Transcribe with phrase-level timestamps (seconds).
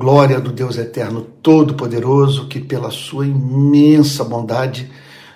[0.00, 4.90] glória do Deus Eterno Todo-Poderoso, que pela sua imensa bondade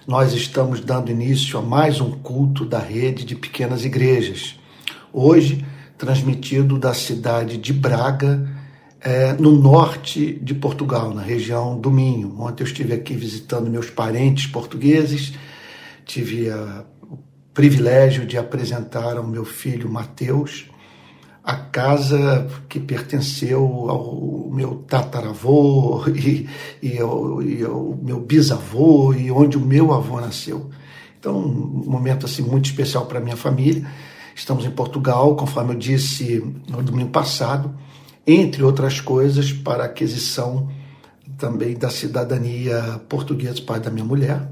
[0.06, 4.58] nós estamos dando início a mais um culto da rede de pequenas igrejas.
[5.12, 5.62] Hoje,
[5.98, 8.48] transmitido da cidade de Braga,
[9.02, 12.34] é, no norte de Portugal, na região do Minho.
[12.40, 15.34] Ontem eu estive aqui visitando meus parentes portugueses,
[16.06, 17.18] tive a, o
[17.52, 20.70] privilégio de apresentar ao meu filho Mateus
[21.44, 26.48] a casa que pertenceu ao meu tataravô e,
[26.82, 30.70] e, ao, e ao meu bisavô e onde o meu avô nasceu.
[31.20, 33.86] Então, um momento assim muito especial para minha família.
[34.34, 37.74] Estamos em Portugal, conforme eu disse no domingo passado,
[38.26, 40.68] entre outras coisas, para aquisição
[41.38, 44.48] também da cidadania portuguesa, pai da minha mulher,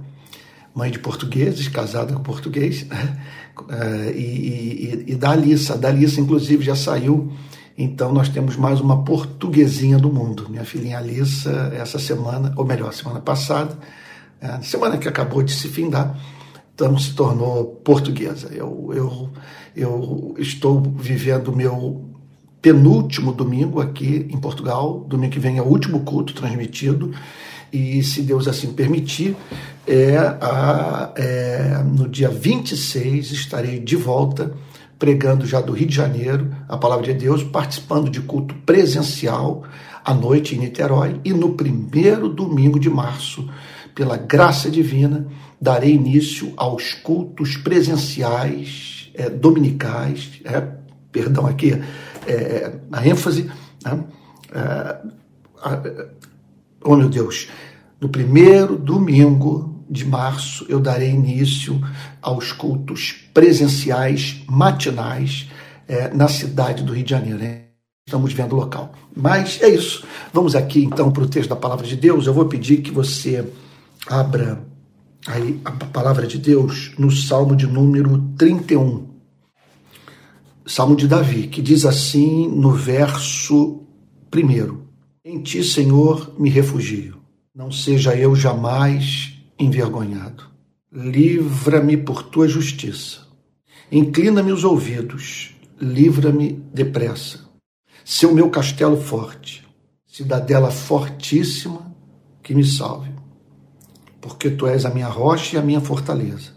[0.74, 2.86] mãe de portugueses, casada com português.
[2.86, 3.20] Né?
[3.68, 5.76] É, e, e, e, da Alissa.
[5.76, 7.32] Da Alissa, inclusive, já saiu.
[7.76, 10.46] Então, nós temos mais uma portuguesinha do mundo.
[10.48, 13.76] Minha filhinha Alissa, essa semana, ou melhor, semana passada,
[14.40, 16.18] é, semana que acabou de se findar,
[16.74, 18.48] então se tornou portuguesa.
[18.52, 19.30] Eu, eu,
[19.76, 22.12] eu estou vivendo o meu
[22.60, 25.04] penúltimo domingo aqui em Portugal.
[25.08, 27.12] Domingo que vem é o último culto transmitido
[27.72, 29.34] e, se Deus assim permitir,
[29.86, 34.52] é, a, é, no dia 26 estarei de volta
[35.02, 39.64] pregando já do Rio de Janeiro a palavra de Deus, participando de culto presencial
[40.04, 43.50] à noite em Niterói e no primeiro domingo de março,
[43.96, 45.26] pela graça divina,
[45.60, 50.68] darei início aos cultos presenciais é, dominicais, é,
[51.10, 51.72] perdão aqui,
[52.24, 53.50] é, a ênfase,
[53.84, 54.04] né?
[54.54, 54.98] É,
[56.84, 57.48] oh meu Deus,
[58.00, 61.80] no primeiro domingo de março eu darei início
[62.22, 65.50] aos cultos presenciais matinais
[65.86, 67.62] é, na cidade do Rio de Janeiro.
[68.06, 68.92] Estamos vendo o local.
[69.14, 70.04] Mas é isso.
[70.32, 72.26] Vamos aqui então para o texto da palavra de Deus.
[72.26, 73.46] Eu vou pedir que você
[74.06, 74.64] abra
[75.26, 79.06] aí a palavra de Deus no Salmo de número 31.
[80.64, 83.82] Salmo de Davi, que diz assim no verso
[84.30, 84.86] primeiro:
[85.24, 87.18] em ti, Senhor, me refugio.
[87.54, 90.44] Não seja eu jamais envergonhado.
[90.92, 93.26] Livra-me por tua justiça.
[93.90, 95.54] Inclina-me os ouvidos.
[95.80, 97.40] Livra-me depressa.
[98.04, 99.66] Seu meu castelo forte,
[100.06, 101.94] cidadela fortíssima,
[102.42, 103.10] que me salve.
[104.20, 106.52] Porque tu és a minha rocha e a minha fortaleza.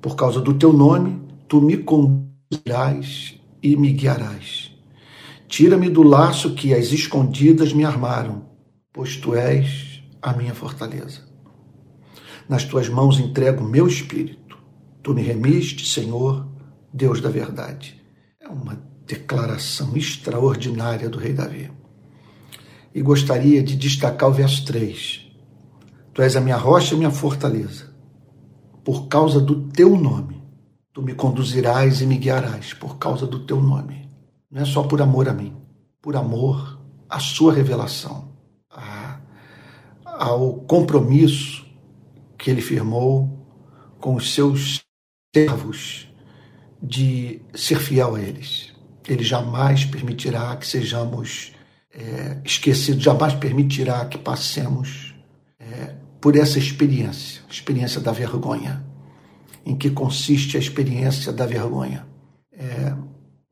[0.00, 4.76] Por causa do teu nome, tu me conduzirás e me guiarás
[5.48, 8.46] Tira-me do laço que as escondidas me armaram,
[8.92, 11.25] pois tu és a minha fortaleza.
[12.48, 14.58] Nas tuas mãos entrego o meu espírito.
[15.02, 16.46] Tu me remiste, Senhor,
[16.92, 18.00] Deus da verdade.
[18.40, 21.70] É uma declaração extraordinária do rei Davi.
[22.94, 25.26] E gostaria de destacar o verso 3.
[26.14, 27.94] Tu és a minha rocha e minha fortaleza.
[28.84, 30.42] Por causa do teu nome,
[30.92, 34.06] tu me conduzirás e me guiarás, por causa do teu nome
[34.56, 35.54] não é só por amor a mim,
[36.00, 38.32] por amor à sua revelação,
[40.04, 41.65] ao compromisso
[42.46, 43.44] que ele firmou
[43.98, 44.84] com os seus
[45.34, 46.08] servos
[46.80, 48.72] de ser fiel a eles.
[49.08, 51.52] Ele jamais permitirá que sejamos
[51.92, 55.12] é, esquecidos, jamais permitirá que passemos
[55.58, 58.86] é, por essa experiência, experiência da vergonha.
[59.64, 62.06] Em que consiste a experiência da vergonha?
[62.52, 62.94] É,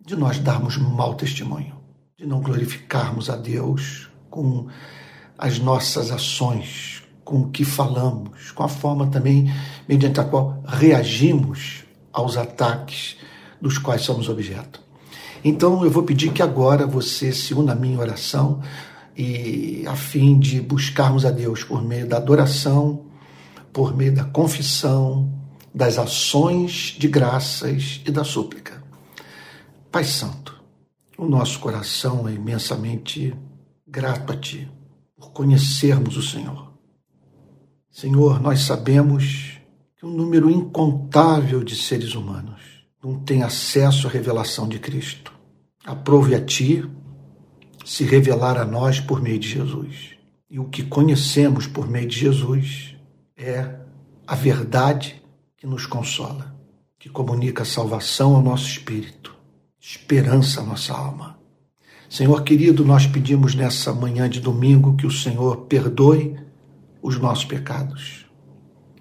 [0.07, 1.81] de nós darmos mau testemunho,
[2.17, 4.69] de não glorificarmos a Deus com
[5.37, 9.53] as nossas ações, com o que falamos, com a forma também
[9.89, 13.17] mediante a qual reagimos aos ataques
[13.61, 14.81] dos quais somos objeto.
[15.43, 18.63] Então eu vou pedir que agora você se una à minha oração
[19.17, 23.05] e a fim de buscarmos a Deus por meio da adoração,
[23.73, 25.33] por meio da confissão,
[25.75, 28.83] das ações de graças e da súplica.
[29.91, 30.63] Pai Santo,
[31.17, 33.35] o nosso coração é imensamente
[33.87, 34.69] grato a Ti
[35.17, 36.74] por conhecermos o Senhor.
[37.95, 39.61] Senhor, nós sabemos
[39.97, 42.61] que um número incontável de seres humanos
[43.01, 45.33] não tem acesso à revelação de Cristo.
[45.87, 46.85] Aprove a Ti
[47.85, 50.17] se revelar a nós por meio de Jesus.
[50.51, 52.97] E o que conhecemos por meio de Jesus
[53.37, 53.77] é
[54.27, 55.23] a verdade
[55.57, 56.53] que nos consola,
[56.99, 59.33] que comunica salvação ao nosso espírito
[59.81, 61.39] esperança à nossa alma.
[62.11, 66.43] Senhor querido, nós pedimos nessa manhã de domingo que o Senhor perdoe
[67.05, 68.25] os nossos pecados,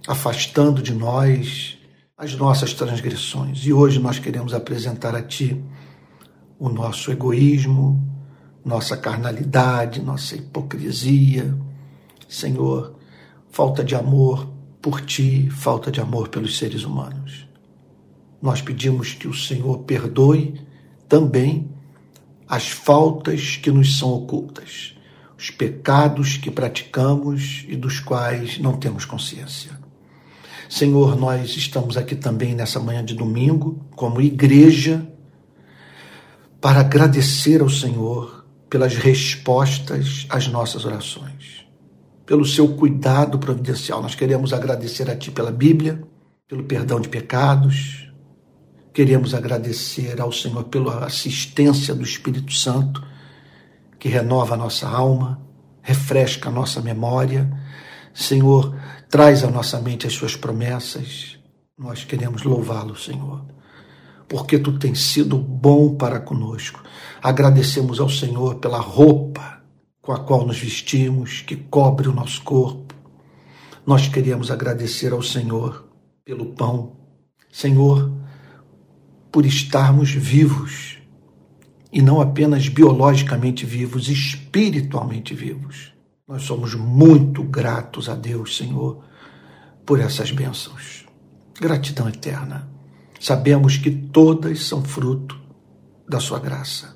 [0.05, 1.77] afastando de nós
[2.17, 3.65] as nossas transgressões.
[3.65, 5.63] E hoje nós queremos apresentar a Ti
[6.59, 8.05] o nosso egoísmo,
[8.63, 11.57] nossa carnalidade, nossa hipocrisia.
[12.27, 12.99] Senhor,
[13.49, 14.51] falta de amor
[14.81, 17.47] por ti, falta de amor pelos seres humanos.
[18.41, 20.59] Nós pedimos que o Senhor perdoe
[21.07, 21.71] também
[22.49, 24.92] as faltas que nos são ocultas,
[25.43, 29.77] os pecados que praticamos e dos quais não temos consciência.
[30.69, 35.05] Senhor, nós estamos aqui também nessa manhã de domingo, como igreja,
[36.61, 41.65] para agradecer ao Senhor pelas respostas às nossas orações,
[42.25, 44.01] pelo seu cuidado providencial.
[44.01, 46.01] Nós queremos agradecer a Ti pela Bíblia,
[46.47, 48.09] pelo perdão de pecados,
[48.93, 53.11] queremos agradecer ao Senhor pela assistência do Espírito Santo,
[54.03, 55.41] que renova a nossa alma,
[55.81, 57.49] refresca a nossa memória.
[58.13, 58.75] Senhor,
[59.09, 61.39] traz à nossa mente as suas promessas.
[61.77, 63.45] Nós queremos louvá-lo, Senhor,
[64.27, 66.83] porque tu tens sido bom para conosco.
[67.21, 69.63] Agradecemos ao Senhor pela roupa
[70.01, 72.93] com a qual nos vestimos, que cobre o nosso corpo.
[73.87, 75.87] Nós queremos agradecer ao Senhor
[76.25, 76.97] pelo pão.
[77.49, 78.11] Senhor,
[79.31, 80.92] por estarmos vivos
[81.93, 85.93] e não apenas biologicamente vivos, espiritualmente vivos.
[86.27, 89.05] Nós somos muito gratos a Deus, Senhor,
[89.85, 91.05] por essas bênçãos.
[91.61, 92.67] Gratidão eterna.
[93.19, 95.39] Sabemos que todas são fruto
[96.09, 96.95] da Sua graça.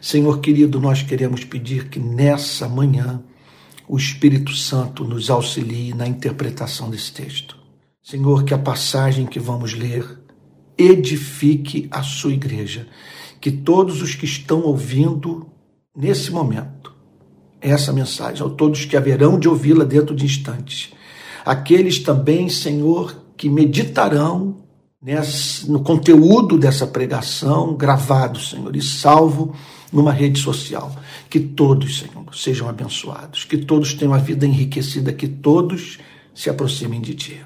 [0.00, 3.22] Senhor querido, nós queremos pedir que nessa manhã
[3.88, 7.56] o Espírito Santo nos auxilie na interpretação desse texto.
[8.02, 10.18] Senhor, que a passagem que vamos ler
[10.76, 12.88] edifique a sua igreja.
[13.40, 15.46] Que todos os que estão ouvindo
[15.96, 16.78] nesse momento
[17.60, 20.92] essa mensagem, ou todos que haverão de ouvi-la dentro de instantes.
[21.44, 24.56] Aqueles também, Senhor, que meditarão
[25.66, 29.54] no conteúdo dessa pregação gravado, Senhor, e salvo
[29.92, 30.94] numa rede social.
[31.30, 35.98] Que todos, Senhor, sejam abençoados, que todos tenham a vida enriquecida, que todos
[36.34, 37.40] se aproximem de Ti.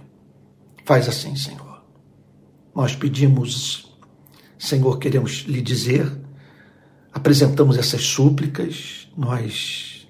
[0.85, 1.83] Faz assim, Senhor.
[2.75, 3.92] Nós pedimos,
[4.63, 6.09] Senhor, queremos lhe dizer,
[7.13, 10.07] apresentamos essas súplicas, nós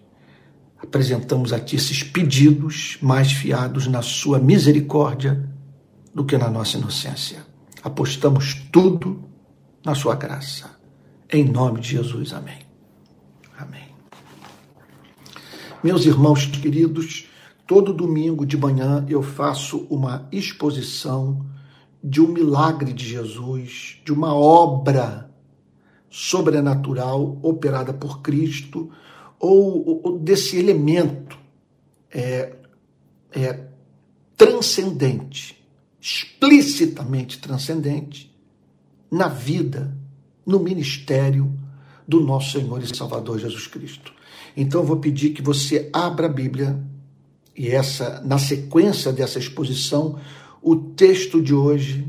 [0.78, 5.48] apresentamos a Ti esses pedidos mais fiados na Sua misericórdia
[6.14, 7.46] do que na nossa inocência.
[7.82, 9.24] Apostamos tudo
[9.82, 10.70] na Sua graça.
[11.30, 12.58] Em nome de Jesus, amém.
[13.56, 13.88] Amém.
[15.82, 17.26] Meus irmãos queridos,
[17.66, 21.51] todo domingo de manhã eu faço uma exposição
[22.02, 25.30] de um milagre de Jesus, de uma obra
[26.10, 28.90] sobrenatural operada por Cristo
[29.38, 31.38] ou, ou desse elemento
[32.10, 32.54] é,
[33.32, 33.60] é,
[34.36, 35.62] transcendente,
[36.00, 38.30] explicitamente transcendente,
[39.10, 39.96] na vida,
[40.44, 41.52] no ministério
[42.06, 44.12] do nosso Senhor e Salvador Jesus Cristo.
[44.56, 46.82] Então eu vou pedir que você abra a Bíblia
[47.56, 50.18] e essa na sequência dessa exposição,
[50.62, 52.08] o texto de hoje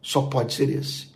[0.00, 1.08] só pode ser esse.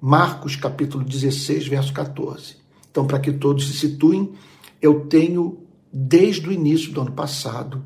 [0.00, 2.56] Marcos capítulo 16, verso 14.
[2.90, 4.32] Então, para que todos se situem,
[4.80, 5.58] eu tenho,
[5.92, 7.82] desde o início do ano passado,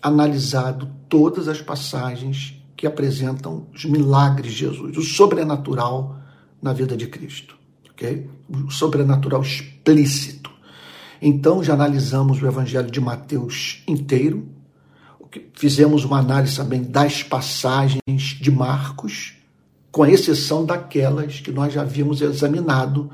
[0.00, 6.18] analisado todas as passagens que apresentam os milagres de Jesus, o sobrenatural
[6.62, 7.56] na vida de Cristo,
[7.90, 8.30] ok?
[8.48, 10.50] O sobrenatural explícito.
[11.20, 14.48] Então já analisamos o Evangelho de Mateus inteiro,
[15.54, 18.00] fizemos uma análise também das passagens
[18.40, 19.34] de Marcos,
[19.90, 23.10] com exceção daquelas que nós já havíamos examinado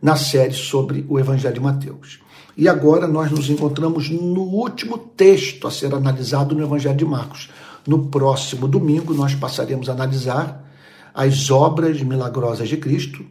[0.00, 2.20] na série sobre o Evangelho de Mateus.
[2.56, 7.50] E agora nós nos encontramos no último texto a ser analisado no Evangelho de Marcos.
[7.86, 10.64] No próximo domingo, nós passaremos a analisar
[11.14, 13.24] as obras milagrosas de Cristo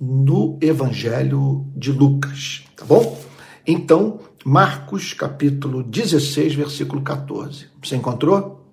[0.00, 3.18] no Evangelho de Lucas, tá bom?
[3.66, 7.66] Então, Marcos capítulo 16, versículo 14.
[7.82, 8.66] Você encontrou?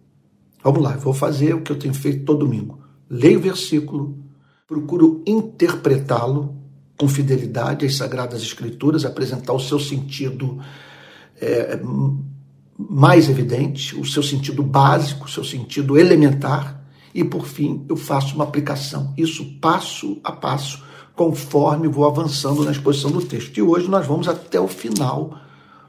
[0.64, 2.80] Vamos lá, vou fazer o que eu tenho feito todo domingo.
[3.10, 4.18] Leio o versículo,
[4.66, 6.56] procuro interpretá-lo
[6.98, 10.60] com fidelidade às Sagradas Escrituras, apresentar o seu sentido
[11.42, 11.78] é,
[12.80, 18.34] mais evidente, o seu sentido básico, o seu sentido elementar, e por fim eu faço
[18.36, 19.14] uma aplicação.
[19.18, 20.82] Isso passo a passo,
[21.14, 23.58] conforme vou avançando na exposição do texto.
[23.58, 25.42] E hoje nós vamos até o final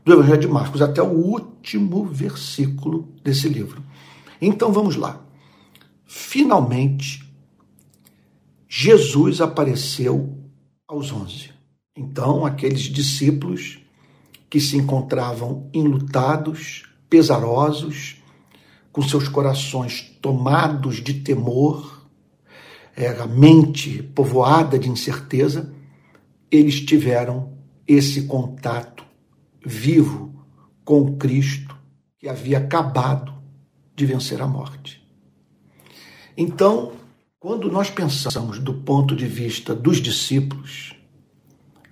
[0.06, 3.82] do Evangelho de Marcos, até o último versículo desse livro.
[4.40, 5.20] Então vamos lá.
[6.04, 7.28] Finalmente,
[8.68, 10.38] Jesus apareceu
[10.86, 11.50] aos onze.
[11.96, 13.80] Então, aqueles discípulos
[14.48, 18.22] que se encontravam enlutados, pesarosos,
[18.92, 22.06] com seus corações tomados de temor,
[22.94, 25.74] é, a mente povoada de incerteza,
[26.48, 27.58] eles tiveram
[27.88, 29.05] esse contato
[29.66, 30.32] vivo
[30.84, 31.76] com Cristo
[32.18, 33.34] que havia acabado
[33.96, 35.04] de vencer a morte.
[36.36, 36.92] Então,
[37.40, 40.94] quando nós pensamos do ponto de vista dos discípulos,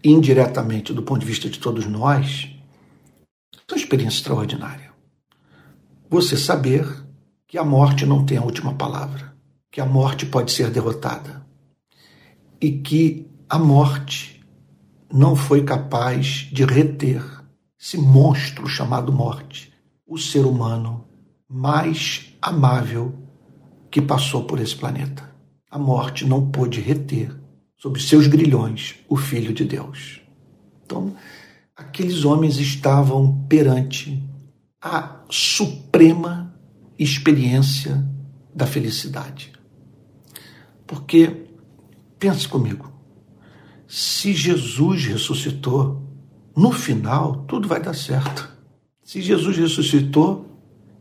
[0.04, 2.48] indiretamente do ponto de vista de todos nós,
[3.52, 4.92] é uma experiência extraordinária.
[6.08, 6.86] Você saber
[7.48, 9.34] que a morte não tem a última palavra,
[9.72, 11.44] que a morte pode ser derrotada
[12.60, 14.40] e que a morte
[15.12, 17.33] não foi capaz de reter
[17.84, 19.70] esse monstro chamado morte,
[20.06, 21.04] o ser humano
[21.46, 23.14] mais amável
[23.90, 25.30] que passou por esse planeta.
[25.70, 27.38] A morte não pôde reter
[27.76, 30.22] sobre seus grilhões o Filho de Deus.
[30.82, 31.14] Então,
[31.76, 34.26] aqueles homens estavam perante
[34.80, 36.58] a suprema
[36.98, 38.02] experiência
[38.54, 39.52] da felicidade.
[40.86, 41.48] Porque,
[42.18, 42.90] pense comigo,
[43.86, 46.03] se Jesus ressuscitou,
[46.56, 48.48] no final tudo vai dar certo.
[49.02, 50.46] Se Jesus ressuscitou,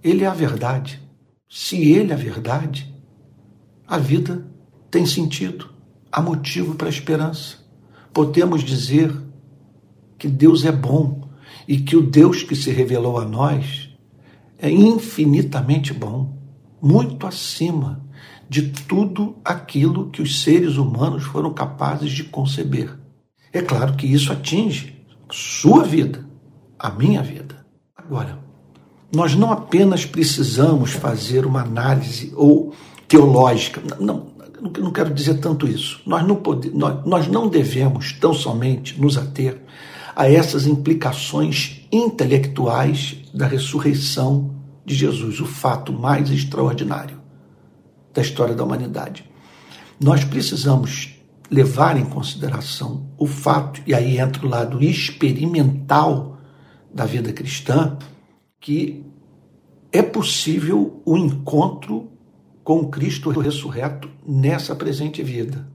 [0.04, 1.02] ele é a verdade.
[1.50, 2.94] Se ele é a verdade,
[3.88, 4.46] a vida
[4.90, 5.70] tem sentido
[6.12, 7.58] há motivo para esperança.
[8.14, 9.12] Podemos dizer
[10.18, 11.28] que Deus é bom
[11.68, 13.90] e que o Deus que se revelou a nós
[14.60, 16.38] é infinitamente bom,
[16.82, 18.04] muito acima
[18.48, 22.96] de tudo aquilo que os seres humanos foram capazes de conceber.
[23.52, 26.26] É claro que isso atinge sua vida,
[26.78, 27.66] a minha vida.
[27.96, 28.40] Agora,
[29.14, 32.74] nós não apenas precisamos fazer uma análise ou
[33.08, 34.28] teológica, não,
[34.80, 36.02] não quero dizer tanto isso.
[36.06, 39.62] Nós não, pode, nós, nós não devemos tão somente nos ater
[40.16, 44.54] a essas implicações intelectuais da ressurreição
[44.86, 47.22] de Jesus, o fato mais extraordinário
[48.14, 49.26] da história da humanidade.
[50.00, 51.13] Nós precisamos
[51.54, 56.40] levar em consideração o fato, e aí entra o lado experimental
[56.92, 57.96] da vida cristã,
[58.60, 59.06] que
[59.92, 62.12] é possível o encontro
[62.64, 65.68] com Cristo ressurreto nessa presente vida.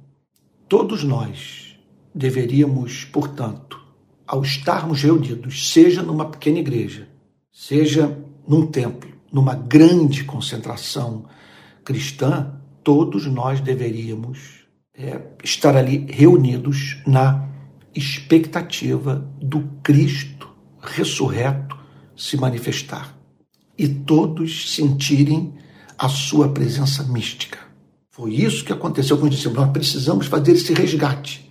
[0.69, 1.79] Todos nós
[2.13, 3.81] deveríamos, portanto,
[4.27, 7.09] ao estarmos reunidos, seja numa pequena igreja,
[7.53, 8.19] seja
[8.49, 11.27] num templo, numa grande concentração
[11.85, 14.58] cristã, todos nós deveríamos
[14.99, 17.49] é, estar ali reunidos na
[17.95, 20.49] expectativa do Cristo
[20.81, 21.79] ressurreto
[22.17, 23.17] se manifestar
[23.77, 25.55] e todos sentirem
[25.97, 27.59] a sua presença mística.
[28.11, 29.59] Foi isso que aconteceu com os discípulos.
[29.59, 31.49] Nós precisamos fazer esse resgate.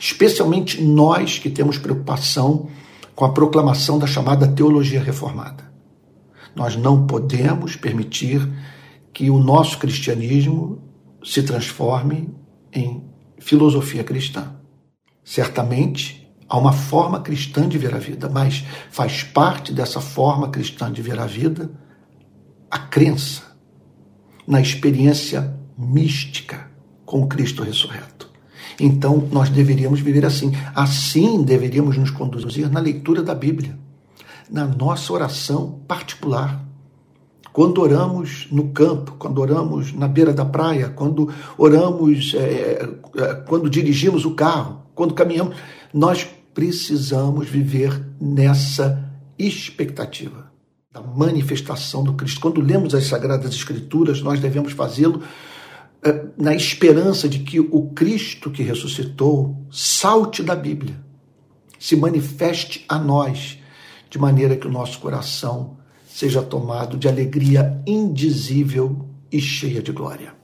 [0.00, 2.70] Especialmente nós que temos preocupação
[3.14, 5.70] com a proclamação da chamada teologia reformada.
[6.56, 8.48] Nós não podemos permitir
[9.12, 10.82] que o nosso cristianismo
[11.22, 12.30] se transforme
[12.78, 13.02] em
[13.38, 14.54] filosofia cristã.
[15.24, 20.90] Certamente há uma forma cristã de ver a vida, mas faz parte dessa forma cristã
[20.90, 21.70] de ver a vida
[22.70, 23.42] a crença
[24.46, 26.70] na experiência mística
[27.04, 28.30] com Cristo ressurreto.
[28.80, 30.52] Então, nós deveríamos viver assim.
[30.74, 33.78] Assim deveríamos nos conduzir na leitura da Bíblia,
[34.50, 36.67] na nossa oração particular.
[37.58, 43.68] Quando oramos no campo, quando oramos na beira da praia, quando oramos, é, é, quando
[43.68, 45.56] dirigimos o carro, quando caminhamos,
[45.92, 46.24] nós
[46.54, 50.52] precisamos viver nessa expectativa
[50.92, 52.38] da manifestação do Cristo.
[52.38, 55.20] Quando lemos as Sagradas Escrituras, nós devemos fazê-lo
[56.04, 60.94] eh, na esperança de que o Cristo que ressuscitou salte da Bíblia,
[61.76, 63.58] se manifeste a nós,
[64.08, 65.76] de maneira que o nosso coração
[66.18, 70.34] seja tomado de alegria indizível e cheia de glória.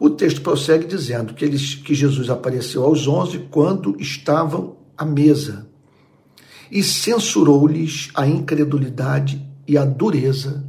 [0.00, 5.70] O texto prossegue dizendo que, eles, que Jesus apareceu aos onze quando estavam à mesa
[6.68, 10.68] e censurou-lhes a incredulidade e a dureza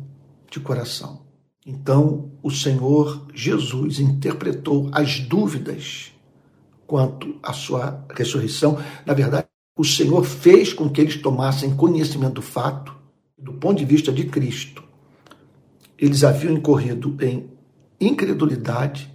[0.51, 1.21] de coração.
[1.65, 6.11] Então, o Senhor Jesus interpretou as dúvidas
[6.85, 8.77] quanto à sua ressurreição.
[9.07, 13.04] Na verdade, o Senhor fez com que eles tomassem conhecimento do fato,
[13.45, 14.83] do ponto de vista de Cristo.
[15.99, 17.47] Eles haviam incorrido em
[18.01, 19.13] incredulidade,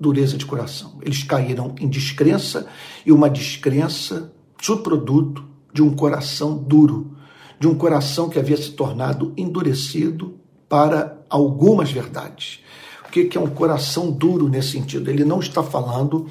[0.00, 0.98] dureza de coração.
[1.00, 2.66] Eles caíram em descrença
[3.06, 7.16] e uma descrença subproduto de um coração duro,
[7.60, 10.34] de um coração que havia se tornado endurecido
[10.68, 12.60] para algumas verdades.
[13.06, 15.08] O que é um coração duro nesse sentido?
[15.08, 16.26] Ele não está falando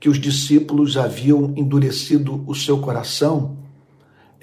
[0.00, 3.56] que os discípulos haviam endurecido o seu coração,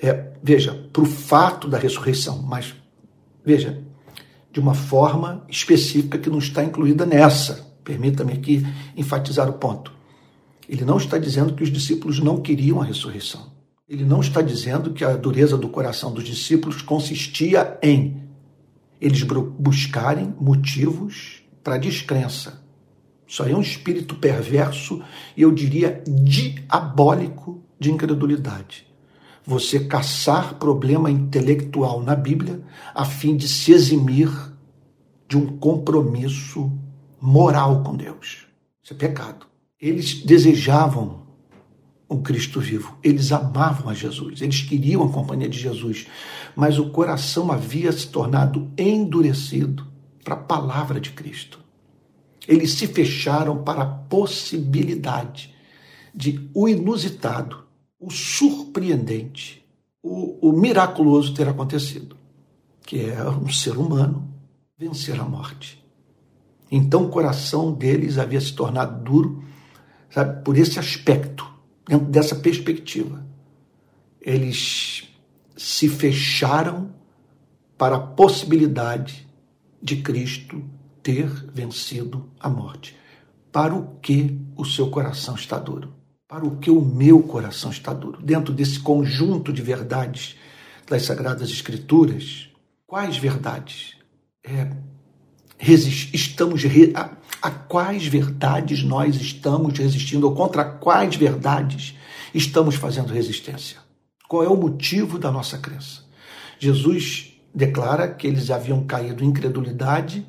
[0.01, 2.75] é, veja, para o fato da ressurreição, mas
[3.43, 3.81] veja,
[4.51, 7.65] de uma forma específica que não está incluída nessa.
[7.83, 8.63] Permita-me aqui
[8.95, 9.91] enfatizar o ponto.
[10.69, 13.51] Ele não está dizendo que os discípulos não queriam a ressurreição.
[13.89, 18.23] Ele não está dizendo que a dureza do coração dos discípulos consistia em
[19.01, 22.63] eles buscarem motivos para descrença.
[23.27, 25.01] Isso aí é um espírito perverso
[25.35, 28.85] e eu diria diabólico de incredulidade.
[29.45, 32.61] Você caçar problema intelectual na Bíblia
[32.93, 34.29] a fim de se eximir
[35.27, 36.71] de um compromisso
[37.21, 38.47] moral com Deus.
[38.83, 39.45] Isso é pecado.
[39.79, 41.25] Eles desejavam
[42.09, 42.97] um Cristo vivo.
[43.03, 46.07] Eles amavam a Jesus, eles queriam a companhia de Jesus,
[46.55, 49.85] mas o coração havia se tornado endurecido
[50.23, 51.59] para a palavra de Cristo.
[52.47, 55.53] Eles se fecharam para a possibilidade
[56.13, 57.64] de o inusitado,
[58.05, 59.65] o surpreendente,
[60.03, 62.15] o, o miraculoso ter acontecido,
[62.85, 64.31] que é um ser humano
[64.77, 65.83] vencer a morte.
[66.71, 69.43] Então o coração deles havia se tornado duro,
[70.11, 71.51] sabe, por esse aspecto
[71.87, 73.25] dentro dessa perspectiva.
[74.21, 75.09] Eles
[75.57, 76.93] se fecharam
[77.75, 79.27] para a possibilidade
[79.81, 80.63] de Cristo
[81.01, 82.95] ter vencido a morte.
[83.51, 86.04] Para o que o seu coração está duro?
[86.27, 88.19] Para o que o meu coração está duro?
[88.19, 90.35] Dentro desse conjunto de verdades
[90.89, 92.49] das Sagradas Escrituras,
[92.87, 93.95] quais verdades
[94.43, 94.71] é,
[95.61, 96.63] estamos
[96.95, 97.11] a,
[97.43, 101.95] a quais verdades nós estamos resistindo, ou contra quais verdades
[102.33, 103.77] estamos fazendo resistência?
[104.27, 106.05] Qual é o motivo da nossa crença?
[106.57, 110.25] Jesus declara que eles haviam caído em incredulidade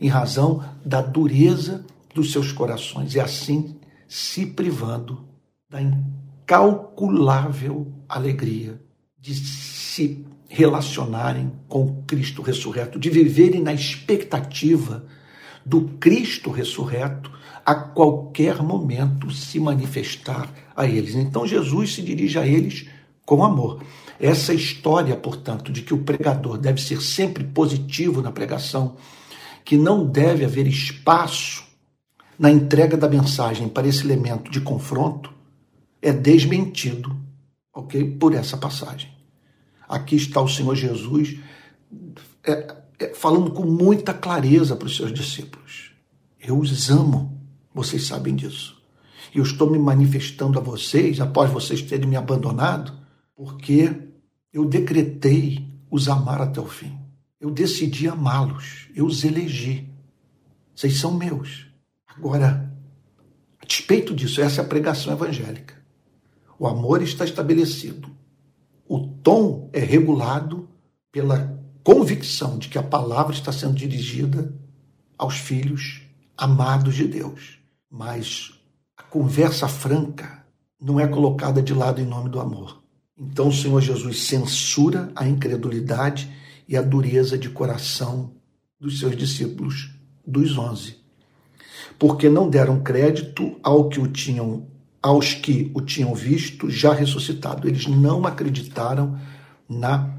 [0.00, 1.84] em razão da dureza
[2.14, 3.76] dos seus corações e assim
[4.08, 5.33] se privando
[5.74, 8.80] da incalculável alegria
[9.20, 15.04] de se relacionarem com Cristo ressurreto, de viverem na expectativa
[15.66, 17.28] do Cristo ressurreto
[17.66, 21.16] a qualquer momento se manifestar a eles.
[21.16, 22.86] Então Jesus se dirige a eles
[23.26, 23.82] com amor.
[24.20, 28.94] Essa história, portanto, de que o pregador deve ser sempre positivo na pregação,
[29.64, 31.64] que não deve haver espaço
[32.38, 35.34] na entrega da mensagem para esse elemento de confronto,
[36.04, 37.16] é desmentido,
[37.72, 39.10] ok, por essa passagem.
[39.88, 41.38] Aqui está o Senhor Jesus
[42.46, 45.92] é, é, falando com muita clareza para os seus discípulos.
[46.38, 47.40] Eu os amo,
[47.74, 48.82] vocês sabem disso.
[49.34, 52.92] E eu estou me manifestando a vocês, após vocês terem me abandonado,
[53.34, 53.90] porque
[54.52, 56.98] eu decretei os amar até o fim.
[57.40, 59.88] Eu decidi amá-los, eu os elegi.
[60.76, 61.66] Vocês são meus.
[62.06, 62.70] Agora,
[63.58, 65.73] a despeito disso, essa é a pregação evangélica.
[66.64, 68.08] O amor está estabelecido.
[68.88, 70.66] O tom é regulado
[71.12, 74.50] pela convicção de que a palavra está sendo dirigida
[75.18, 76.00] aos filhos
[76.34, 77.58] amados de Deus.
[77.90, 78.54] Mas
[78.96, 80.42] a conversa franca
[80.80, 82.82] não é colocada de lado em nome do amor.
[83.14, 86.34] Então o Senhor Jesus censura a incredulidade
[86.66, 88.32] e a dureza de coração
[88.80, 89.90] dos seus discípulos,
[90.26, 90.96] dos onze,
[91.98, 94.72] porque não deram crédito ao que o tinham
[95.04, 97.68] aos que o tinham visto já ressuscitado.
[97.68, 99.18] Eles não acreditaram
[99.68, 100.14] na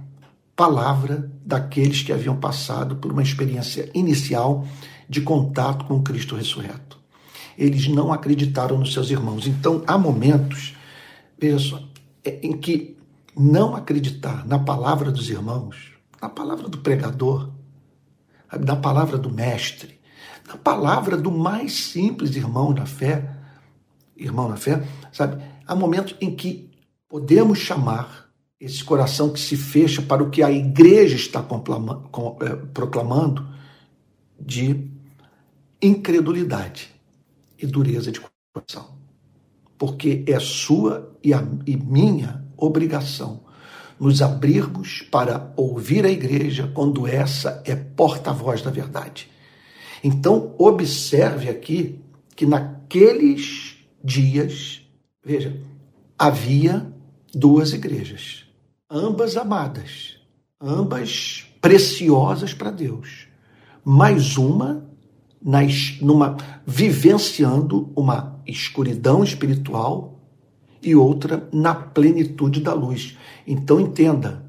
[0.56, 4.64] palavra daqueles que haviam passado por uma experiência inicial
[5.10, 7.00] de contato com Cristo ressurreto.
[7.58, 9.48] Eles não acreditaram nos seus irmãos.
[9.48, 10.76] Então, há momentos,
[11.36, 11.82] veja só,
[12.24, 12.96] é, em que
[13.36, 17.50] não acreditar na palavra dos irmãos, na palavra do pregador,
[18.60, 20.00] na palavra do mestre,
[20.48, 23.35] na palavra do mais simples irmão na fé,
[24.16, 25.42] irmão na fé, sabe?
[25.66, 26.70] Há momentos em que
[27.10, 33.48] podemos chamar esse coração que se fecha para o que a igreja está é, proclamando
[34.40, 34.90] de
[35.82, 36.90] incredulidade
[37.60, 38.22] e dureza de
[38.54, 38.96] coração.
[39.78, 43.44] Porque é sua e, a, e minha obrigação
[44.00, 49.30] nos abrirmos para ouvir a igreja quando essa é porta-voz da verdade.
[50.04, 52.00] Então, observe aqui
[52.36, 53.75] que naqueles
[54.06, 54.82] dias,
[55.26, 55.60] veja,
[56.18, 56.94] havia
[57.34, 58.46] duas igrejas,
[58.90, 60.18] ambas amadas,
[60.62, 63.28] ambas preciosas para Deus,
[63.84, 64.88] mas uma
[65.42, 70.20] nas, numa vivenciando uma escuridão espiritual
[70.82, 73.18] e outra na plenitude da luz.
[73.48, 74.46] Então entenda,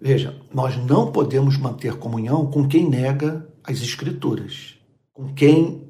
[0.00, 4.78] veja, nós não podemos manter comunhão com quem nega as escrituras,
[5.12, 5.81] com quem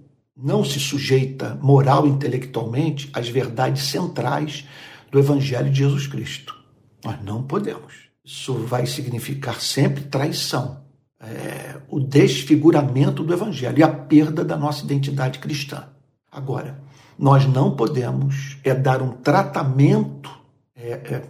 [0.42, 4.66] não se sujeita moral e intelectualmente às verdades centrais
[5.10, 6.56] do Evangelho de Jesus Cristo.
[7.04, 7.94] Nós não podemos.
[8.24, 10.82] Isso vai significar sempre traição,
[11.20, 15.88] é, o desfiguramento do Evangelho e a perda da nossa identidade cristã.
[16.30, 16.82] Agora,
[17.16, 20.30] nós não podemos é dar um tratamento
[20.74, 21.22] é, é,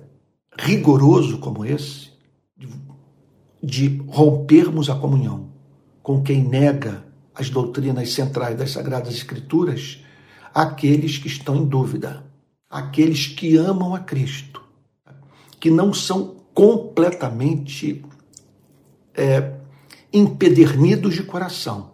[0.59, 2.11] rigoroso como esse,
[2.57, 2.69] de,
[3.63, 5.51] de rompermos a comunhão
[6.03, 10.05] com quem nega as doutrinas centrais das Sagradas Escrituras,
[10.55, 12.25] aqueles que estão em dúvida,
[12.69, 14.63] aqueles que amam a Cristo,
[15.59, 18.05] que não são completamente
[19.15, 19.55] é,
[20.13, 21.93] empedernidos de coração,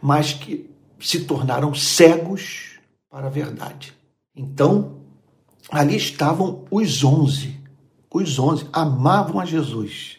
[0.00, 2.78] mas que se tornaram cegos
[3.10, 3.94] para a verdade.
[4.34, 4.98] Então,
[5.70, 7.58] ali estavam os onze.
[8.12, 10.18] Os onze amavam a Jesus,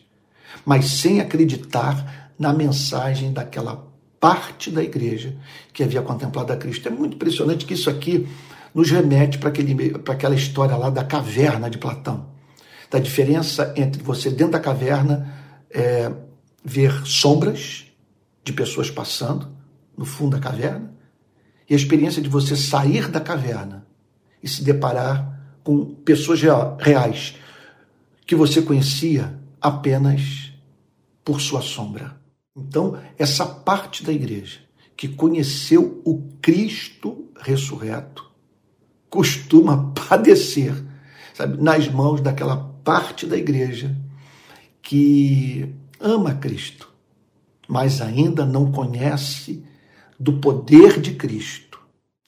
[0.65, 3.88] mas sem acreditar na mensagem daquela
[4.19, 5.35] parte da igreja
[5.71, 6.87] que havia contemplado a Cristo.
[6.87, 8.27] É muito impressionante que isso aqui
[8.73, 12.27] nos remete para, aquele, para aquela história lá da caverna de Platão.
[12.89, 15.33] Da diferença entre você, dentro da caverna,
[15.69, 16.11] é,
[16.63, 17.85] ver sombras
[18.43, 19.47] de pessoas passando
[19.97, 20.93] no fundo da caverna
[21.69, 23.85] e a experiência de você sair da caverna
[24.41, 26.41] e se deparar com pessoas
[26.79, 27.35] reais
[28.25, 30.51] que você conhecia apenas
[31.23, 32.18] por sua sombra.
[32.67, 34.59] Então, essa parte da igreja
[34.95, 38.29] que conheceu o Cristo ressurreto
[39.09, 40.73] costuma padecer,
[41.33, 43.95] sabe, nas mãos daquela parte da igreja
[44.81, 46.89] que ama Cristo,
[47.67, 49.63] mas ainda não conhece
[50.19, 51.79] do poder de Cristo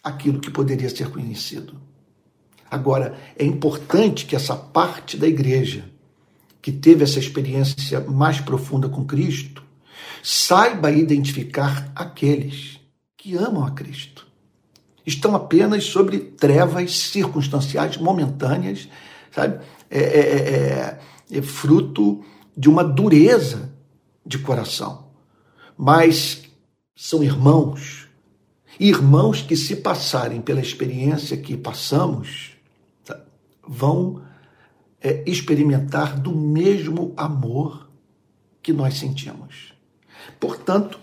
[0.03, 1.75] aquilo que poderia ser conhecido.
[2.69, 5.83] Agora, é importante que essa parte da igreja
[6.61, 9.63] que teve essa experiência mais profunda com Cristo
[10.21, 12.79] saiba identificar aqueles
[13.17, 14.27] que amam a Cristo.
[15.05, 18.87] Estão apenas sobre trevas circunstanciais momentâneas,
[19.31, 19.63] sabe?
[19.89, 20.99] É, é, é,
[21.33, 22.23] é, é fruto
[22.55, 23.73] de uma dureza
[24.25, 25.07] de coração.
[25.77, 26.43] Mas
[26.95, 28.07] são irmãos,
[28.79, 32.51] irmãos que, se passarem pela experiência que passamos,
[33.03, 33.19] tá?
[33.67, 34.21] vão
[35.01, 37.89] é, experimentar do mesmo amor
[38.61, 39.70] que nós sentimos.
[40.41, 40.99] Portanto,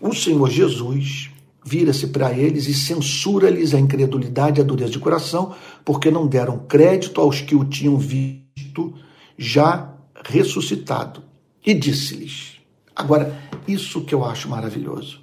[0.00, 1.30] o Senhor Jesus
[1.62, 6.60] vira-se para eles e censura-lhes a incredulidade e a dureza de coração, porque não deram
[6.60, 8.94] crédito aos que o tinham visto
[9.36, 11.22] já ressuscitado.
[11.64, 12.56] E disse-lhes:
[12.96, 15.20] Agora, isso que eu acho maravilhoso,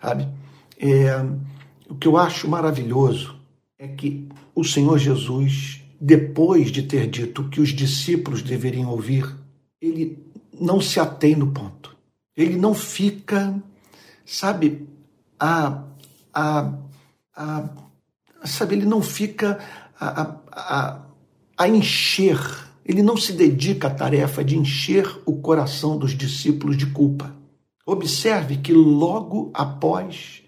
[0.00, 0.28] sabe?
[0.78, 1.26] É,
[1.90, 3.34] o que eu acho maravilhoso
[3.76, 9.26] é que o Senhor Jesus, depois de ter dito que os discípulos deveriam ouvir,
[9.82, 10.24] ele
[10.58, 11.95] não se atém no ponto.
[12.36, 13.60] Ele não fica,
[14.24, 14.86] sabe,
[15.40, 15.82] a,
[16.34, 16.72] a,
[17.34, 17.68] a
[18.44, 19.58] sabe, ele não fica
[19.98, 21.02] a, a,
[21.56, 22.38] a, encher,
[22.84, 27.34] ele não se dedica à tarefa de encher o coração dos discípulos de culpa.
[27.86, 30.42] Observe que logo após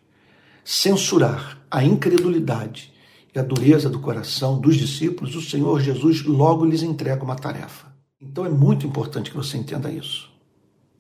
[0.65, 2.93] censurar a incredulidade
[3.35, 7.87] e a dureza do coração dos discípulos, o Senhor Jesus logo lhes entrega uma tarefa.
[8.21, 10.28] Então é muito importante que você entenda isso.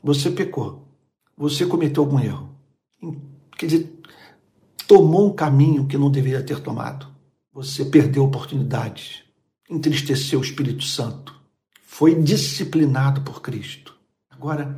[0.02, 0.86] Você pecou.
[1.36, 2.50] Você cometeu algum erro.
[3.56, 4.00] Quer dizer,
[4.86, 7.06] tomou um caminho que não deveria ter tomado.
[7.52, 9.22] Você perdeu oportunidades.
[9.68, 11.34] Entristeceu o Espírito Santo.
[11.82, 13.94] Foi disciplinado por Cristo.
[14.30, 14.76] Agora,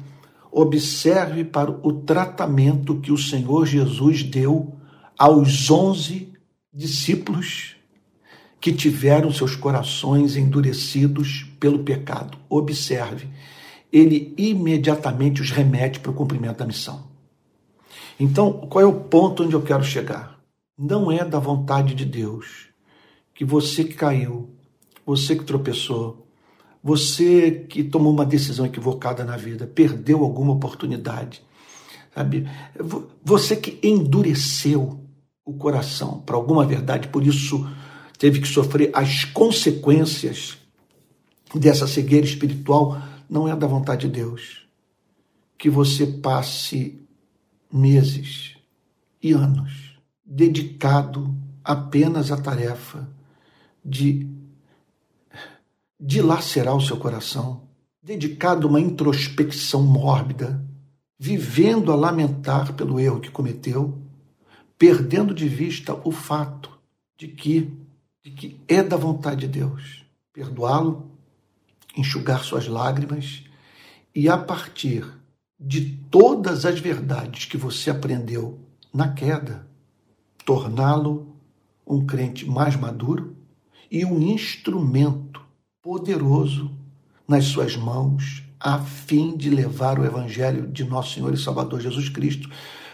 [0.50, 4.74] observe para o tratamento que o Senhor Jesus deu
[5.18, 6.32] aos onze
[6.72, 7.76] discípulos
[8.60, 12.38] que tiveram seus corações endurecidos pelo pecado.
[12.48, 13.28] Observe
[13.92, 17.08] ele imediatamente os remete para o cumprimento da missão.
[18.18, 20.38] Então, qual é o ponto onde eu quero chegar?
[20.78, 22.68] Não é da vontade de Deus
[23.34, 24.50] que você que caiu,
[25.04, 26.26] você que tropeçou,
[26.82, 31.42] você que tomou uma decisão equivocada na vida, perdeu alguma oportunidade,
[32.14, 32.48] sabe?
[33.24, 35.00] Você que endureceu
[35.44, 37.66] o coração para alguma verdade, por isso
[38.18, 40.58] teve que sofrer as consequências
[41.54, 43.00] dessa cegueira espiritual
[43.30, 44.66] não é da vontade de Deus
[45.56, 47.00] que você passe
[47.72, 48.56] meses
[49.22, 53.08] e anos dedicado apenas à tarefa
[53.84, 54.28] de
[55.98, 57.68] dilacerar o seu coração,
[58.02, 60.64] dedicado a uma introspecção mórbida,
[61.18, 64.00] vivendo a lamentar pelo erro que cometeu,
[64.78, 66.70] perdendo de vista o fato
[67.18, 67.70] de que,
[68.24, 71.09] de que é da vontade de Deus perdoá-lo
[71.96, 73.44] enxugar suas lágrimas
[74.14, 75.04] e, a partir
[75.58, 78.58] de todas as verdades que você aprendeu
[78.92, 79.66] na queda,
[80.44, 81.36] torná-lo
[81.86, 83.36] um crente mais maduro
[83.90, 85.42] e um instrumento
[85.82, 86.70] poderoso
[87.26, 92.08] nas suas mãos, a fim de levar o Evangelho de nosso Senhor e Salvador Jesus
[92.08, 92.48] Cristo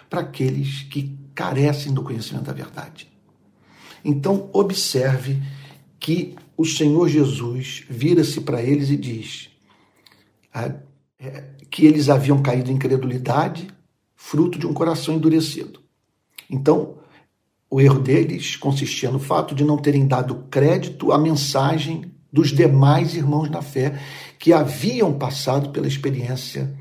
[0.08, 3.10] para aqueles que carecem do conhecimento da verdade.
[4.04, 5.42] Então, observe
[5.98, 9.50] que o Senhor Jesus vira-se para eles e diz
[10.52, 10.74] ah,
[11.18, 13.68] é, que eles haviam caído em incredulidade,
[14.14, 15.80] fruto de um coração endurecido.
[16.48, 16.96] Então,
[17.70, 23.14] o erro deles consistia no fato de não terem dado crédito à mensagem dos demais
[23.14, 24.00] irmãos na fé
[24.38, 26.74] que haviam passado pela experiência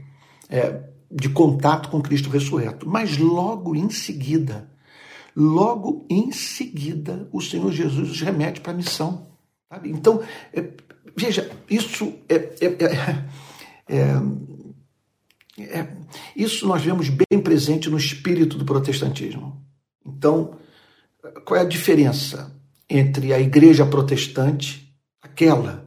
[0.49, 2.87] é, de contato com Cristo ressurreto.
[2.87, 4.69] Mas logo em seguida,
[5.35, 9.34] logo em seguida, o Senhor Jesus os remete para a missão.
[9.69, 9.89] Sabe?
[9.89, 10.23] Então,
[10.53, 10.69] é,
[11.15, 12.65] veja, isso é, é,
[13.87, 14.19] é,
[15.57, 15.87] é,
[16.35, 19.63] isso nós vemos bem presente no espírito do protestantismo.
[20.05, 20.57] Então,
[21.43, 22.55] qual é a diferença
[22.89, 25.85] entre a igreja protestante, aquela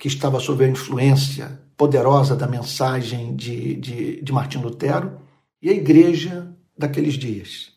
[0.00, 5.20] que estava sob a influência poderosa da mensagem de, de, de Martim Lutero,
[5.60, 7.72] e a igreja daqueles dias,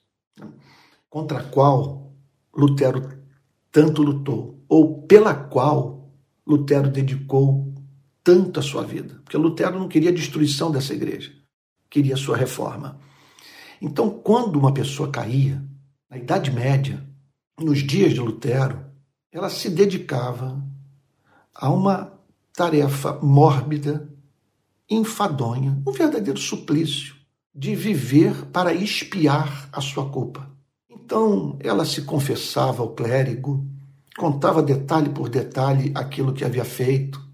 [1.10, 2.14] contra a qual
[2.56, 3.18] Lutero
[3.72, 6.12] tanto lutou, ou pela qual
[6.46, 7.74] Lutero dedicou
[8.24, 9.22] tanto a sua vida.
[9.24, 11.32] Porque Lutero não queria a destruição dessa igreja,
[11.90, 13.00] queria a sua reforma.
[13.82, 15.64] Então, quando uma pessoa caía,
[16.10, 17.06] na Idade Média,
[17.60, 18.86] nos dias de Lutero,
[19.32, 20.62] ela se dedicava
[21.54, 22.14] a uma
[22.54, 24.10] tarefa mórbida,
[24.90, 27.16] enfadonha, um verdadeiro suplício
[27.54, 30.50] de viver para expiar a sua culpa.
[30.90, 33.66] Então ela se confessava ao clérigo,
[34.18, 37.26] contava detalhe por detalhe aquilo que havia feito.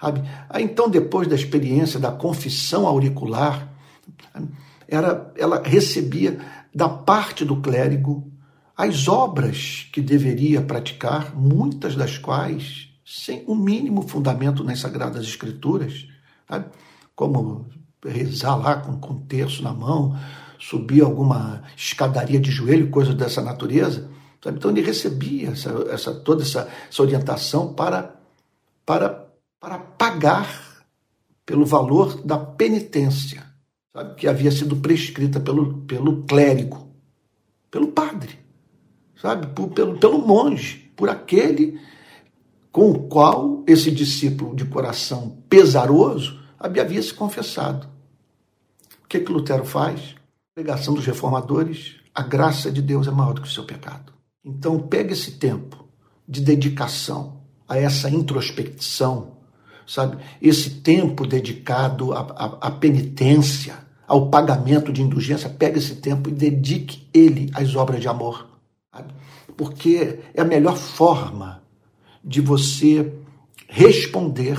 [0.00, 0.22] Sabe?
[0.60, 3.68] Então, depois da experiência da confissão auricular,
[4.86, 6.38] era, ela recebia
[6.72, 8.30] da parte do clérigo
[8.76, 15.24] as obras que deveria praticar, muitas das quais sem o um mínimo fundamento nas Sagradas
[15.24, 16.06] Escrituras,
[16.46, 16.66] sabe?
[17.16, 17.66] como
[18.04, 20.16] rezar lá com, com um terço na mão,
[20.58, 24.08] subir alguma escadaria de joelho, coisas dessa natureza.
[24.42, 24.58] Sabe?
[24.58, 28.14] Então ele recebia essa, essa, toda essa, essa orientação para,
[28.86, 30.84] para, para pagar
[31.44, 33.44] pelo valor da penitência
[33.92, 34.14] sabe?
[34.14, 36.88] que havia sido prescrita pelo, pelo clérigo,
[37.70, 38.38] pelo padre,
[39.20, 39.48] sabe?
[39.48, 41.80] Por, pelo, pelo monge, por aquele
[42.70, 47.88] com o qual esse discípulo de coração pesaroso havia se confessado.
[49.04, 50.18] O que, que Lutero faz?
[50.58, 54.12] pregação dos reformadores, a graça de Deus é maior do que o seu pecado.
[54.48, 55.84] Então, pega esse tempo
[56.26, 59.36] de dedicação a essa introspecção,
[59.86, 60.16] sabe?
[60.40, 67.50] Esse tempo dedicado à, penitência, ao pagamento de indulgência, pega esse tempo e dedique ele
[67.52, 68.48] às obras de amor.
[68.90, 69.12] Sabe?
[69.54, 71.62] Porque é a melhor forma
[72.24, 73.12] de você
[73.68, 74.58] responder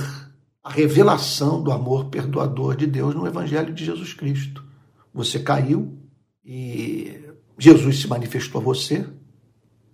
[0.62, 4.64] à revelação do amor perdoador de Deus no Evangelho de Jesus Cristo.
[5.12, 5.98] Você caiu
[6.44, 7.20] e
[7.58, 9.04] Jesus se manifestou a você,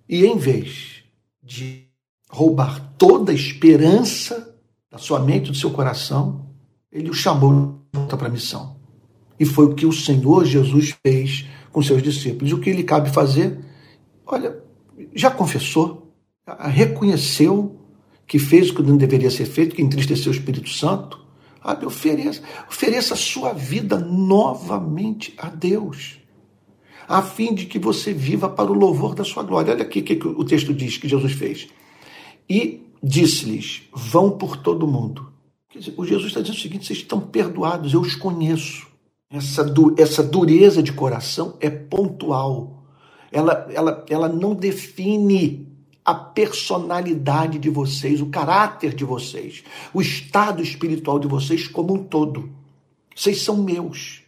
[0.08, 1.02] e em vez
[1.42, 1.86] de
[2.28, 4.56] roubar toda a esperança
[4.90, 6.46] da sua mente do seu coração,
[6.90, 8.76] ele o chamou para a missão.
[9.38, 12.52] E foi o que o Senhor Jesus fez com seus discípulos.
[12.52, 13.58] O que lhe cabe fazer?
[14.24, 14.62] Olha,
[15.14, 16.12] já confessou,
[16.58, 17.78] reconheceu
[18.26, 21.26] que fez o que não deveria ser feito, que entristeceu o Espírito Santo,
[21.66, 26.20] Sabe, ofereça, ofereça a sua vida novamente a Deus,
[27.08, 29.72] a fim de que você viva para o louvor da sua glória.
[29.72, 31.68] Olha aqui o que o texto diz que Jesus fez.
[32.48, 35.32] E disse-lhes: vão por todo o mundo.
[35.68, 38.86] Quer dizer, o Jesus está dizendo o seguinte: vocês estão perdoados, eu os conheço.
[39.28, 42.84] Essa, du essa dureza de coração é pontual.
[43.32, 45.66] Ela, ela, ela não define
[46.04, 52.04] a personalidade de vocês, o caráter de vocês, o estado espiritual de vocês como um
[52.04, 52.48] todo.
[53.14, 54.22] Vocês são meus.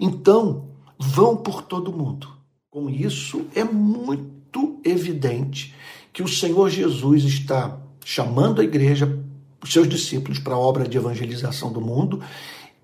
[0.00, 0.69] Então,
[1.00, 2.28] vão por todo mundo.
[2.70, 5.74] Com isso, é muito evidente
[6.12, 9.18] que o Senhor Jesus está chamando a igreja,
[9.62, 12.22] os seus discípulos, para a obra de evangelização do mundo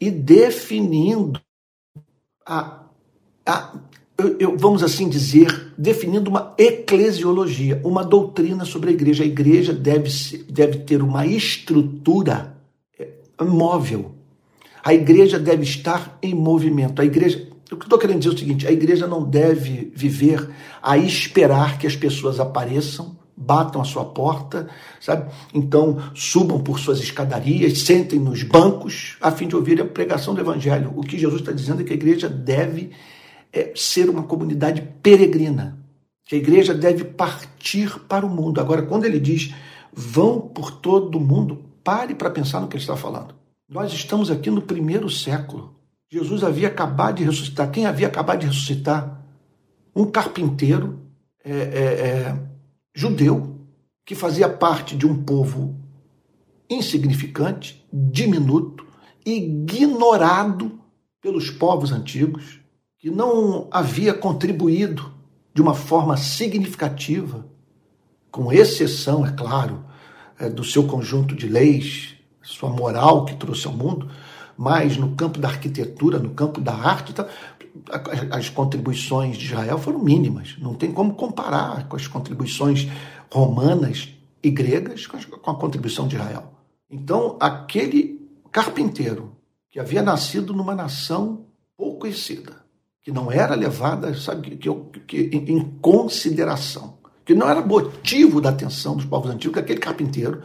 [0.01, 1.41] e definindo
[2.45, 2.85] a,
[3.45, 3.75] a
[4.19, 9.25] eu, eu, vamos assim dizer, definindo uma eclesiologia, uma doutrina sobre a igreja.
[9.25, 10.09] A igreja deve,
[10.49, 12.57] deve ter uma estrutura
[12.99, 13.09] é,
[13.45, 14.15] móvel.
[14.83, 17.03] A igreja deve estar em movimento.
[17.03, 20.49] A igreja, o que estou querendo dizer é o seguinte: a igreja não deve viver
[20.83, 24.69] a esperar que as pessoas apareçam, batam a sua porta,
[25.01, 25.31] sabe?
[25.53, 30.41] Então subam por suas escadarias, sentem nos bancos, a fim de ouvir a pregação do
[30.41, 30.93] evangelho.
[30.97, 32.93] O que Jesus está dizendo é que a igreja deve
[33.53, 35.79] é ser uma comunidade peregrina,
[36.25, 38.61] que a igreja deve partir para o mundo.
[38.61, 39.55] Agora, quando ele diz
[39.93, 43.35] vão por todo o mundo, pare para pensar no que ele está falando.
[43.69, 45.76] Nós estamos aqui no primeiro século.
[46.11, 47.71] Jesus havia acabado de ressuscitar.
[47.71, 49.23] Quem havia acabado de ressuscitar?
[49.95, 51.01] Um carpinteiro
[51.45, 52.39] é, é, é,
[52.95, 53.57] judeu
[54.05, 55.77] que fazia parte de um povo
[56.71, 58.87] insignificante, diminuto,
[59.25, 60.81] ignorado
[61.21, 62.61] pelos povos antigos,
[62.99, 65.13] que não havia contribuído
[65.53, 67.47] de uma forma significativa,
[68.31, 69.85] com exceção, é claro,
[70.39, 74.09] é, do seu conjunto de leis, sua moral que trouxe ao mundo,
[74.57, 77.27] mas no campo da arquitetura, no campo da arte, tá,
[78.31, 80.57] as contribuições de Israel foram mínimas.
[80.59, 82.89] Não tem como comparar com as contribuições
[83.31, 84.09] romanas
[84.43, 86.53] e gregas com a contribuição de Israel.
[86.91, 89.33] Então, aquele carpinteiro
[89.71, 92.65] que havia nascido numa nação pouco conhecida,
[93.03, 94.71] que não era levada, sabe, que,
[95.07, 100.43] que, que, em consideração, que não era motivo da atenção dos povos antigos, aquele carpinteiro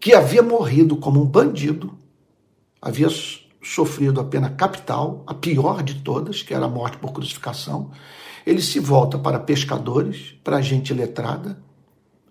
[0.00, 1.97] que havia morrido como um bandido,
[2.80, 3.08] havia
[3.62, 7.90] sofrido a pena capital, a pior de todas, que era a morte por crucificação.
[8.46, 11.62] Ele se volta para pescadores, para gente letrada,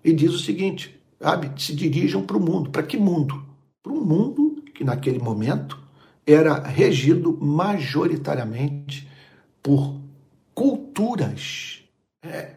[0.04, 2.70] e diz o seguinte: sabe, se dirijam para o mundo.
[2.70, 3.44] Para que mundo?
[3.82, 5.78] Para um mundo que naquele momento
[6.26, 9.08] era regido majoritariamente
[9.62, 9.98] por
[10.54, 11.82] culturas
[12.22, 12.56] é,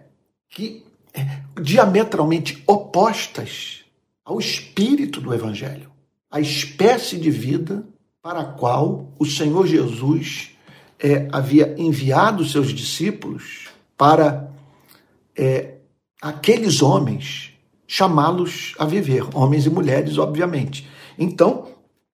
[0.49, 3.85] que é, diametralmente opostas
[4.25, 5.90] ao espírito do Evangelho,
[6.31, 7.85] a espécie de vida
[8.21, 10.51] para a qual o Senhor Jesus
[10.97, 13.67] é, havia enviado seus discípulos
[13.97, 14.49] para
[15.35, 15.75] é,
[16.21, 17.51] aqueles homens
[17.85, 20.87] chamá-los a viver, homens e mulheres, obviamente.
[21.19, 21.67] Então,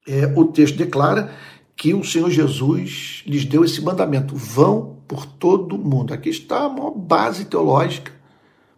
[0.08, 1.32] é, o texto declara
[1.76, 6.14] que o Senhor Jesus lhes deu esse mandamento: vão por todo o mundo.
[6.14, 8.12] Aqui está a maior base teológica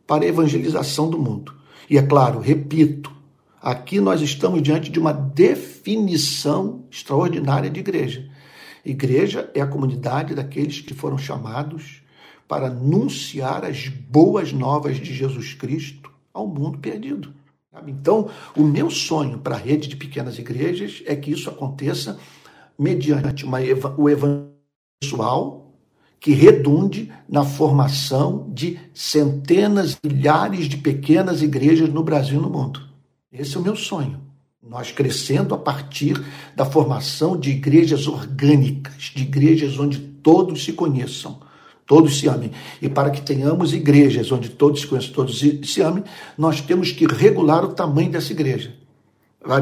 [0.05, 1.53] para a evangelização do mundo.
[1.89, 3.11] E é claro, repito,
[3.61, 8.29] aqui nós estamos diante de uma definição extraordinária de igreja.
[8.83, 12.01] Igreja é a comunidade daqueles que foram chamados
[12.47, 17.33] para anunciar as boas novas de Jesus Cristo ao mundo perdido.
[17.87, 22.17] Então, o meu sonho para a rede de pequenas igrejas é que isso aconteça
[22.77, 23.59] mediante uma,
[23.97, 24.49] o evangelho
[24.99, 25.71] pessoal
[26.19, 32.88] que redunde na formação de centenas, milhares de pequenas igrejas no Brasil e no mundo.
[33.31, 34.21] Esse é o meu sonho.
[34.61, 36.21] Nós crescendo a partir
[36.55, 41.39] da formação de igrejas orgânicas, de igrejas onde todos se conheçam,
[41.85, 42.51] todos se amem.
[42.81, 46.03] E para que tenhamos igrejas onde todos se conheçam, todos se amem,
[46.37, 48.75] nós temos que regular o tamanho dessa igreja.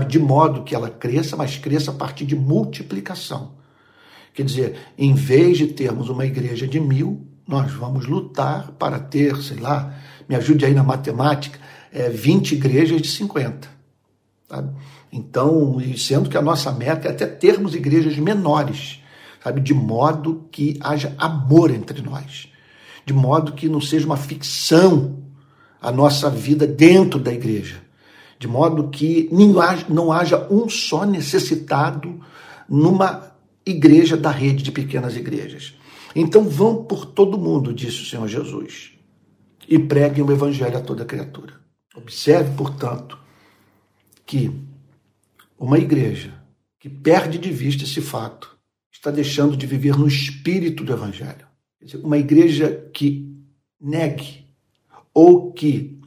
[0.10, 3.52] De modo que ela cresça, mas cresça a partir de multiplicação.
[4.34, 9.36] Quer dizer, em vez de termos uma igreja de mil, nós vamos lutar para ter,
[9.38, 9.96] sei lá,
[10.28, 11.60] me ajude aí na matemática,
[11.92, 13.68] é, 20 igrejas de 50.
[14.50, 14.76] Sabe?
[15.12, 19.02] Então, sendo que a nossa meta é até termos igrejas menores
[19.48, 19.62] sabe?
[19.62, 22.50] De modo que haja amor entre nós,
[23.06, 25.24] de modo que não seja uma ficção
[25.82, 27.82] a nossa vida dentro da igreja,
[28.40, 29.30] de modo que
[29.90, 32.20] não haja um só necessitado
[32.68, 33.32] numa
[33.66, 35.76] igreja da rede de pequenas igrejas.
[36.16, 38.92] Então vão por todo mundo, disse o Senhor Jesus,
[39.70, 41.54] e preguem o evangelho a toda criatura.
[41.98, 43.18] Observe, portanto,
[44.24, 44.52] que
[45.58, 46.34] uma igreja
[46.80, 48.56] que perde de vista esse fato
[48.92, 51.48] está deixando de viver no espírito do Evangelho.
[52.04, 53.36] Uma igreja que
[53.82, 54.46] negue
[55.12, 56.00] ou que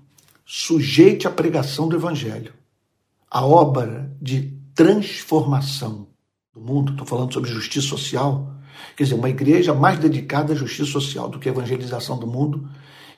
[0.44, 2.54] sujeite a pregação do Evangelho,
[3.28, 6.06] a obra de transformação
[6.52, 8.54] do mundo, estou falando sobre justiça social,
[8.96, 12.68] quer dizer, uma igreja mais dedicada à justiça social do que à evangelização do mundo,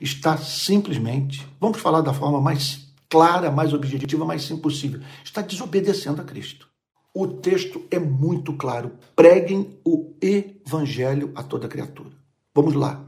[0.03, 6.21] está simplesmente, vamos falar da forma mais clara, mais objetiva, mais simples possível, está desobedecendo
[6.21, 6.67] a Cristo.
[7.13, 8.91] O texto é muito claro.
[9.15, 12.09] Preguem o evangelho a toda criatura.
[12.53, 13.05] Vamos lá.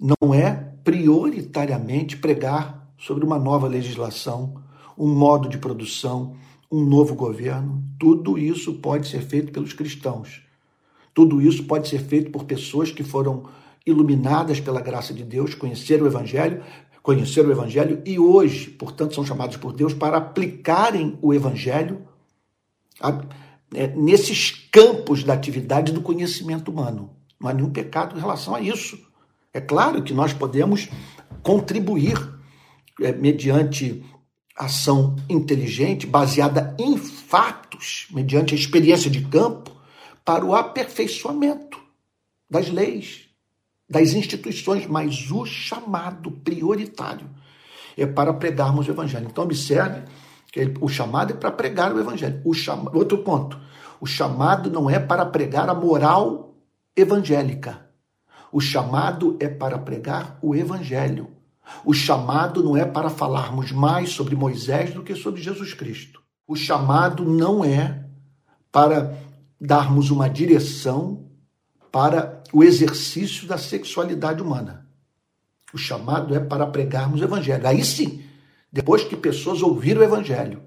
[0.00, 4.60] Não é prioritariamente pregar sobre uma nova legislação,
[4.98, 6.34] um modo de produção,
[6.70, 7.84] um novo governo.
[7.98, 10.42] Tudo isso pode ser feito pelos cristãos.
[11.14, 13.44] Tudo isso pode ser feito por pessoas que foram
[13.86, 16.62] iluminadas pela graça de Deus, conheceram o evangelho,
[17.02, 22.06] conheceram o evangelho e hoje, portanto, são chamados por Deus para aplicarem o evangelho
[23.74, 27.10] é, nesses campos da atividade do conhecimento humano.
[27.40, 28.98] Não há nenhum pecado em relação a isso.
[29.52, 30.88] É claro que nós podemos
[31.42, 32.16] contribuir
[33.00, 34.04] é, mediante
[34.56, 39.72] ação inteligente, baseada em fatos, mediante a experiência de campo,
[40.24, 41.80] para o aperfeiçoamento
[42.48, 43.28] das leis,
[43.92, 47.28] das instituições, mas o chamado prioritário
[47.94, 49.28] é para pregarmos o evangelho.
[49.30, 50.02] Então, observe
[50.80, 52.40] o chamado é para pregar o evangelho.
[52.42, 52.52] O.
[52.96, 53.58] Outro ponto.
[54.00, 56.54] O chamado não é para pregar a moral
[56.96, 57.86] evangélica.
[58.50, 61.28] O chamado é para pregar o evangelho.
[61.84, 66.20] O chamado não é para falarmos mais sobre Moisés do que sobre Jesus Cristo.
[66.46, 68.04] O chamado não é
[68.70, 69.16] para
[69.60, 71.26] darmos uma direção
[71.90, 74.86] para o exercício da sexualidade humana.
[75.72, 77.66] O chamado é para pregarmos o evangelho.
[77.66, 78.22] Aí sim,
[78.70, 80.62] depois que pessoas ouviram o evangelho,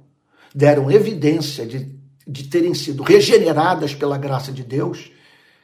[0.53, 1.95] deram evidência de,
[2.27, 5.11] de terem sido regeneradas pela graça de Deus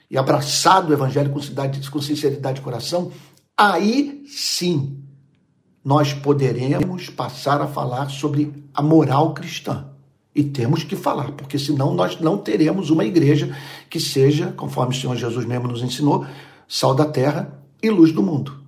[0.09, 3.11] e abraçado o evangelho com, cidade, com sinceridade de coração,
[3.57, 5.01] aí sim
[5.83, 9.90] nós poderemos passar a falar sobre a moral cristã.
[10.33, 13.55] E temos que falar, porque senão nós não teremos uma igreja
[13.89, 16.25] que seja, conforme o Senhor Jesus mesmo nos ensinou,
[16.67, 18.61] sal da terra e luz do mundo.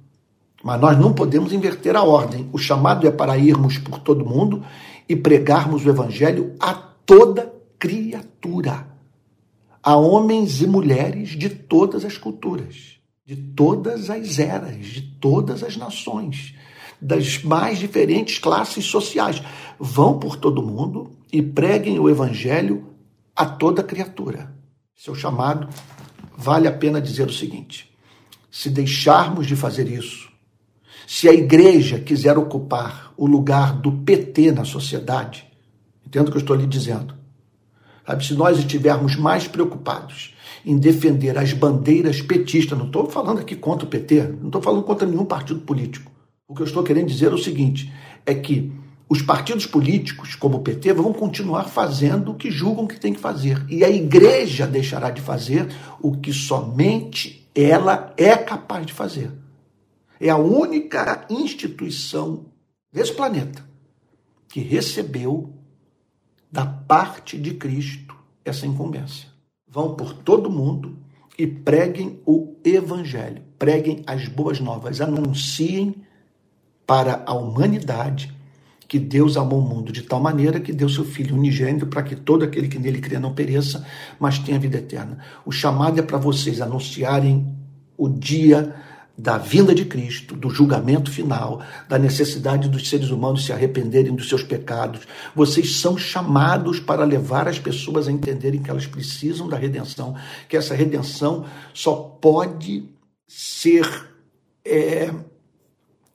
[0.61, 2.49] Mas nós não podemos inverter a ordem.
[2.51, 4.63] O chamado é para irmos por todo mundo
[5.07, 8.87] e pregarmos o evangelho a toda criatura,
[9.81, 15.75] a homens e mulheres de todas as culturas, de todas as eras, de todas as
[15.75, 16.55] nações,
[17.01, 19.41] das mais diferentes classes sociais.
[19.77, 22.93] Vão por todo mundo e preguem o evangelho
[23.35, 24.53] a toda criatura.
[24.95, 25.67] Seu chamado,
[26.37, 27.91] vale a pena dizer o seguinte:
[28.51, 30.31] se deixarmos de fazer isso,
[31.07, 35.51] se a igreja quiser ocupar o lugar do PT na sociedade,
[36.05, 37.15] entendo o que eu estou lhe dizendo.
[38.05, 43.55] Sabe, se nós estivermos mais preocupados em defender as bandeiras petistas, não estou falando aqui
[43.55, 46.11] contra o PT, não estou falando contra nenhum partido político.
[46.47, 47.91] O que eu estou querendo dizer é o seguinte:
[48.25, 48.71] é que
[49.13, 53.19] os partidos políticos, como o PT, vão continuar fazendo o que julgam que tem que
[53.19, 53.63] fazer.
[53.69, 55.67] E a igreja deixará de fazer
[56.01, 59.31] o que somente ela é capaz de fazer.
[60.19, 62.45] É a única instituição
[62.91, 63.63] desse planeta
[64.49, 65.53] que recebeu
[66.51, 69.29] da parte de Cristo essa incumbência.
[69.67, 70.97] Vão por todo mundo
[71.37, 75.97] e preguem o evangelho, preguem as boas novas, anunciem
[76.87, 78.33] para a humanidade
[78.93, 82.15] que Deus amou o mundo de tal maneira que deu seu Filho unigênito para que
[82.15, 83.83] todo aquele que nele crê não pereça,
[84.19, 85.17] mas tenha vida eterna.
[85.43, 87.57] O chamado é para vocês anunciarem
[87.97, 88.75] o dia
[89.17, 94.29] da vinda de Cristo, do julgamento final, da necessidade dos seres humanos se arrependerem dos
[94.29, 95.07] seus pecados.
[95.35, 100.15] Vocês são chamados para levar as pessoas a entenderem que elas precisam da redenção,
[100.47, 102.87] que essa redenção só pode
[103.27, 103.89] ser
[104.63, 105.11] é,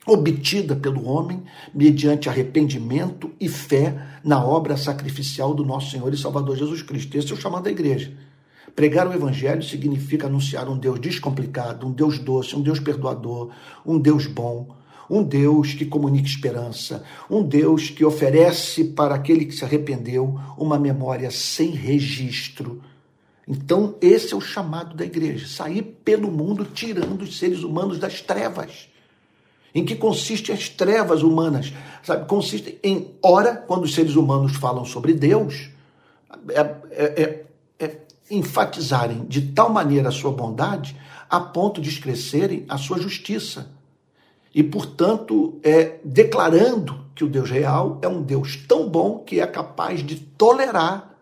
[0.09, 1.43] obtida pelo homem
[1.73, 3.95] mediante arrependimento e fé
[4.25, 7.17] na obra sacrificial do nosso Senhor e Salvador Jesus Cristo.
[7.17, 8.11] Esse é o chamado da igreja.
[8.75, 13.51] Pregar o evangelho significa anunciar um Deus descomplicado, um Deus doce, um Deus perdoador,
[13.85, 14.75] um Deus bom,
[15.11, 20.79] um Deus que comunica esperança, um Deus que oferece para aquele que se arrependeu uma
[20.79, 22.81] memória sem registro.
[23.47, 28.23] Então, esse é o chamado da igreja: sair pelo mundo tirando os seres humanos das
[28.23, 28.89] trevas
[29.75, 31.73] em que consistem as trevas humanas?
[32.03, 32.27] Sabe?
[32.27, 35.71] Consiste em, ora, quando os seres humanos falam sobre Deus,
[36.51, 36.61] é,
[36.91, 37.45] é, é,
[37.79, 37.97] é
[38.31, 40.97] enfatizarem de tal maneira a sua bondade
[41.29, 43.71] a ponto de esquecerem a sua justiça.
[44.55, 49.47] E, portanto, é declarando que o Deus real é um Deus tão bom que é
[49.47, 51.15] capaz de tolerar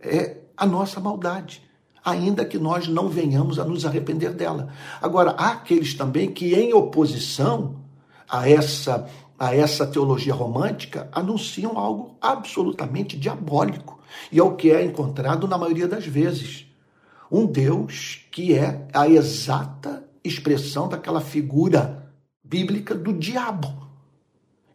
[0.00, 1.65] é, a nossa maldade
[2.06, 4.68] ainda que nós não venhamos a nos arrepender dela.
[5.02, 7.74] Agora, há aqueles também que, em oposição
[8.28, 13.98] a essa, a essa teologia romântica, anunciam algo absolutamente diabólico.
[14.30, 16.64] E é o que é encontrado na maioria das vezes.
[17.28, 22.08] Um Deus que é a exata expressão daquela figura
[22.42, 23.84] bíblica do diabo.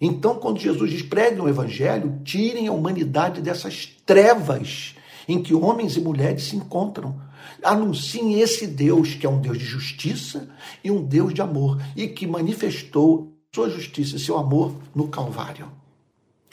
[0.02, 4.96] Então, quando Jesus diz preguem o evangelho, tirem a humanidade dessas trevas
[5.28, 7.16] em que homens e mulheres se encontram.
[7.64, 10.50] Anunciem esse Deus que é um Deus de justiça
[10.84, 15.68] e um Deus de amor e que manifestou sua justiça e seu amor no Calvário.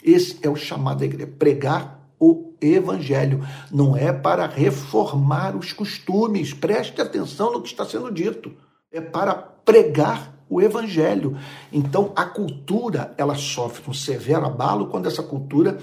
[0.03, 3.45] Esse é o chamado da igreja, pregar o evangelho.
[3.71, 6.53] Não é para reformar os costumes.
[6.53, 8.51] Preste atenção no que está sendo dito.
[8.91, 11.37] É para pregar o evangelho.
[11.71, 15.77] Então, a cultura, ela sofre um severo abalo quando essa cultura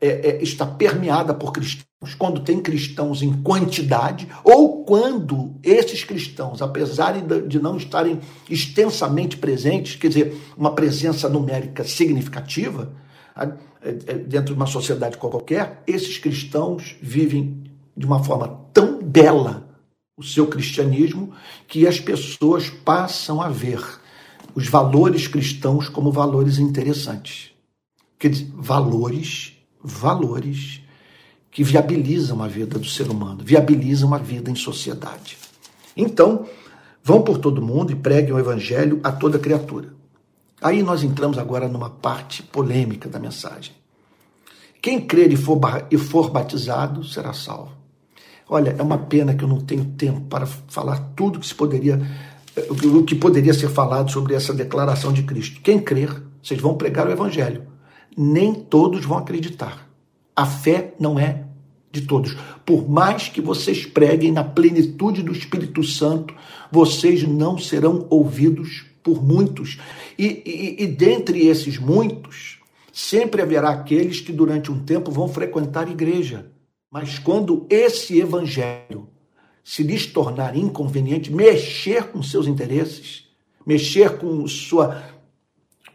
[0.00, 1.87] é, é, está permeada por cristãos,
[2.18, 9.96] quando tem cristãos em quantidade, ou quando esses cristãos, apesar de não estarem extensamente presentes,
[9.96, 12.92] quer dizer, uma presença numérica significativa,
[13.36, 17.64] é, é, dentro de uma sociedade qualquer, esses cristãos vivem
[17.96, 19.68] de uma forma tão bela
[20.16, 21.32] o seu cristianismo
[21.66, 23.80] que as pessoas passam a ver
[24.54, 27.52] os valores cristãos como valores interessantes.
[28.18, 30.80] Quer dizer, valores valores
[31.58, 35.36] que viabilizam a vida do ser humano, viabilizam a vida em sociedade.
[35.96, 36.46] Então,
[37.02, 39.92] vão por todo mundo e preguem o evangelho a toda criatura.
[40.62, 43.72] Aí nós entramos agora numa parte polêmica da mensagem.
[44.80, 45.58] Quem crer e for,
[45.90, 47.72] e for batizado será salvo.
[48.48, 52.00] Olha, é uma pena que eu não tenho tempo para falar tudo que se poderia,
[52.70, 55.60] o que poderia ser falado sobre essa declaração de Cristo.
[55.60, 57.64] Quem crer, vocês vão pregar o evangelho.
[58.16, 59.88] Nem todos vão acreditar.
[60.36, 61.47] A fé não é
[61.90, 62.36] de todos.
[62.64, 66.34] Por mais que vocês preguem na plenitude do Espírito Santo,
[66.70, 69.78] vocês não serão ouvidos por muitos.
[70.18, 72.58] E, e, e dentre esses muitos,
[72.92, 76.50] sempre haverá aqueles que durante um tempo vão frequentar a igreja.
[76.90, 79.08] Mas quando esse evangelho
[79.68, 83.24] se lhes tornar inconveniente, mexer com seus interesses,
[83.66, 85.04] mexer com sua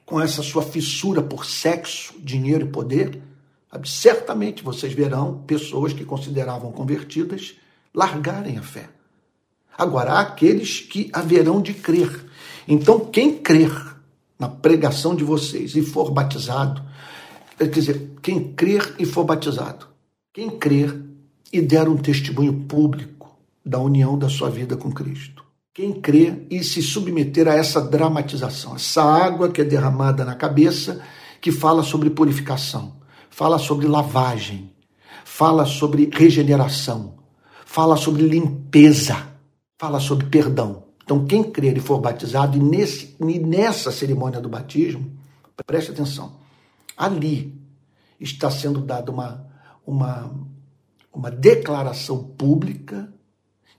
[0.06, 3.20] com essa sua fissura por sexo, dinheiro e poder,
[3.84, 7.56] certamente vocês verão pessoas que consideravam convertidas
[7.94, 8.90] largarem a fé.
[9.78, 12.26] Agora, há aqueles que haverão de crer.
[12.68, 13.72] Então, quem crer
[14.38, 16.82] na pregação de vocês e for batizado,
[17.58, 19.88] quer dizer, quem crer e for batizado,
[20.32, 21.00] quem crer
[21.52, 25.44] e der um testemunho público da união da sua vida com Cristo.
[25.74, 31.02] Quem crer e se submeter a essa dramatização, essa água que é derramada na cabeça,
[31.42, 32.94] que fala sobre purificação,
[33.34, 34.72] fala sobre lavagem,
[35.26, 37.16] fala sobre regeneração,
[37.66, 39.28] fala sobre limpeza,
[39.76, 40.84] fala sobre perdão.
[41.04, 45.12] Então, quem crer e for batizado, e, nesse, e nessa cerimônia do batismo,
[45.66, 46.36] preste atenção,
[46.96, 47.60] ali
[48.20, 49.48] está sendo dada uma,
[49.84, 50.32] uma,
[51.12, 53.12] uma declaração pública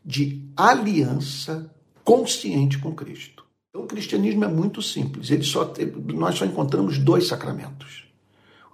[0.05, 3.45] de aliança consciente com Cristo.
[3.71, 5.31] Então, o cristianismo é muito simples.
[5.31, 5.73] Ele só
[6.13, 8.05] nós só encontramos dois sacramentos.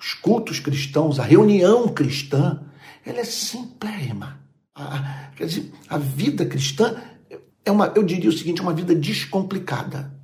[0.01, 2.63] Os cultos cristãos, a reunião cristã,
[3.05, 4.41] ela é simplérrima.
[4.75, 6.97] A, quer dizer, a vida cristã
[7.63, 10.19] é uma, eu diria o seguinte, uma vida descomplicada.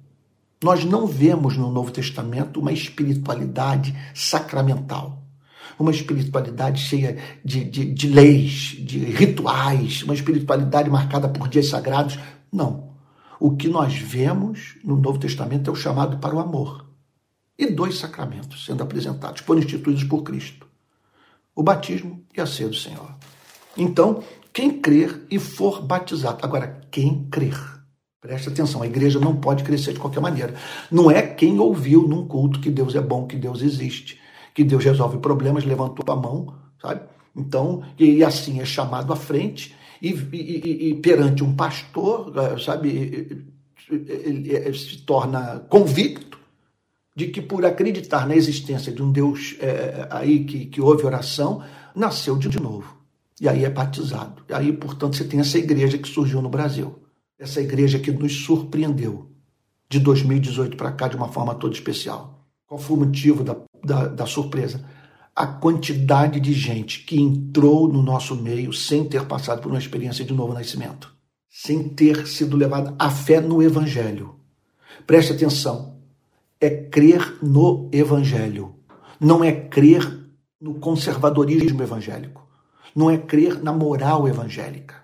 [0.65, 5.23] Nós não vemos no Novo Testamento uma espiritualidade sacramental,
[5.79, 12.19] uma espiritualidade cheia de, de, de leis, de rituais, uma espiritualidade marcada por dias sagrados.
[12.51, 12.93] Não.
[13.39, 16.86] O que nós vemos no Novo Testamento é o chamado para o amor.
[17.59, 20.67] E dois sacramentos sendo apresentados, foram instituídos por Cristo:
[21.55, 23.15] o batismo e a ceia do Senhor.
[23.77, 26.39] Então, quem crer e for batizado.
[26.43, 27.59] Agora, quem crer.
[28.21, 30.55] Preste atenção, a igreja não pode crescer de qualquer maneira.
[30.91, 34.19] Não é quem ouviu num culto que Deus é bom, que Deus existe,
[34.55, 37.03] que Deus resolve problemas, levantou a mão, sabe?
[37.37, 43.47] Então, e assim é chamado à frente e, e, e perante um pastor, eh, sabe,
[43.91, 46.36] ele se torna convicto
[47.17, 51.63] de que por acreditar na existência de um Deus é, aí que, que ouve oração,
[51.95, 52.95] nasceu de novo.
[53.41, 54.43] E aí é batizado.
[54.47, 56.99] E aí, portanto, você tem essa igreja que surgiu no Brasil.
[57.39, 59.31] Essa igreja que nos surpreendeu
[59.89, 62.47] de 2018 para cá de uma forma toda especial.
[62.67, 64.85] Qual foi o motivo da, da, da surpresa?
[65.35, 70.25] A quantidade de gente que entrou no nosso meio sem ter passado por uma experiência
[70.25, 71.15] de novo nascimento,
[71.49, 74.37] sem ter sido levada à fé no Evangelho.
[75.07, 75.96] Preste atenção,
[76.61, 78.75] é crer no Evangelho,
[79.21, 80.27] não é crer
[80.61, 82.47] no conservadorismo evangélico.
[82.95, 84.95] Não é crer na moral evangélica,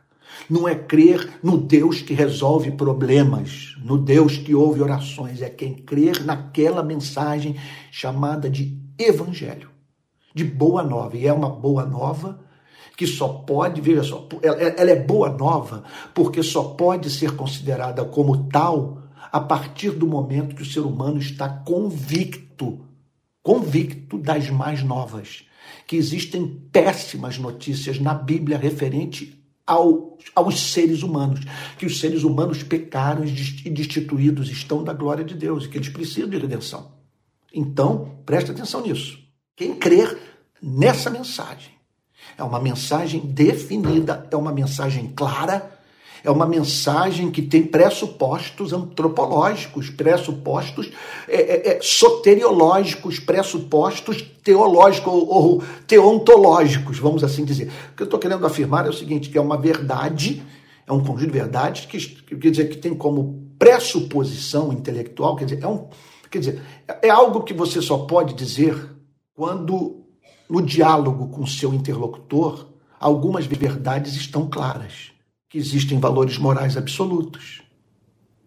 [0.48, 5.74] não é crer no Deus que resolve problemas, no Deus que ouve orações, é quem
[5.74, 7.54] crer naquela mensagem
[7.90, 9.68] chamada de evangelho,
[10.34, 11.18] de boa nova.
[11.18, 12.40] E é uma boa nova
[12.96, 15.84] que só pode, veja só, ela é boa nova
[16.14, 19.01] porque só pode ser considerada como tal
[19.32, 22.84] a partir do momento que o ser humano está convicto,
[23.42, 25.46] convicto das mais novas
[25.86, 31.40] que existem péssimas notícias na Bíblia referente ao, aos seres humanos,
[31.78, 35.88] que os seres humanos pecaram e destituídos estão da glória de Deus e que eles
[35.88, 36.92] precisam de redenção.
[37.54, 39.18] Então, preste atenção nisso.
[39.56, 40.18] Quem crer
[40.60, 41.72] nessa mensagem
[42.36, 45.71] é uma mensagem definida, é uma mensagem clara,
[46.24, 50.90] é uma mensagem que tem pressupostos antropológicos, pressupostos
[51.28, 57.70] é, é, é, soteriológicos, pressupostos teológicos ou, ou teontológicos, vamos assim dizer.
[57.92, 60.42] O que eu estou querendo afirmar é o seguinte, que é uma verdade,
[60.86, 65.46] é um conjunto de verdades que, que quer dizer que tem como pressuposição intelectual, quer
[65.46, 65.88] dizer, é um,
[66.30, 66.62] quer dizer,
[67.02, 68.76] é algo que você só pode dizer
[69.34, 70.04] quando
[70.48, 72.68] no diálogo com seu interlocutor
[73.00, 75.12] algumas verdades estão claras
[75.52, 77.60] que existem valores morais absolutos,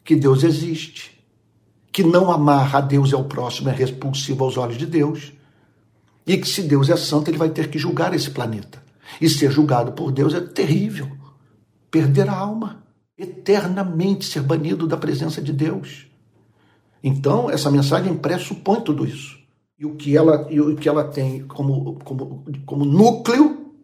[0.04, 1.24] que Deus existe,
[1.92, 5.32] que não amar a Deus e ao próximo é repulsivo aos olhos de Deus,
[6.26, 8.82] e que se Deus é santo, ele vai ter que julgar esse planeta.
[9.22, 11.08] E ser julgado por Deus é terrível.
[11.92, 12.84] Perder a alma,
[13.16, 16.08] eternamente ser banido da presença de Deus.
[17.04, 19.38] Então, essa mensagem pressupõe tudo isso.
[19.78, 23.76] E o que ela, e o que ela tem como, como, como núcleo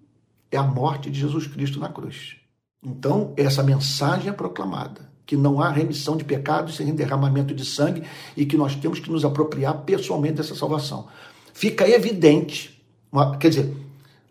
[0.51, 2.40] é a morte de Jesus Cristo na cruz.
[2.83, 8.03] Então, essa mensagem é proclamada que não há remissão de pecados sem derramamento de sangue
[8.35, 11.07] e que nós temos que nos apropriar pessoalmente dessa salvação.
[11.53, 12.83] Fica evidente,
[13.39, 13.77] quer dizer,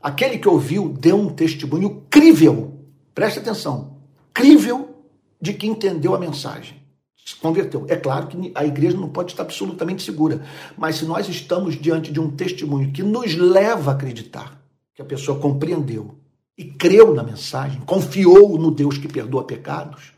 [0.02, 2.74] aquele que ouviu deu um testemunho crível,
[3.14, 3.96] preste atenção,
[4.34, 4.96] crível
[5.40, 6.82] de que entendeu a mensagem,
[7.24, 7.86] se converteu.
[7.88, 10.42] É claro que a igreja não pode estar absolutamente segura,
[10.76, 14.60] mas se nós estamos diante de um testemunho que nos leva a acreditar
[14.94, 16.19] que a pessoa compreendeu
[16.60, 20.12] e creu na mensagem, confiou no Deus que perdoa pecados,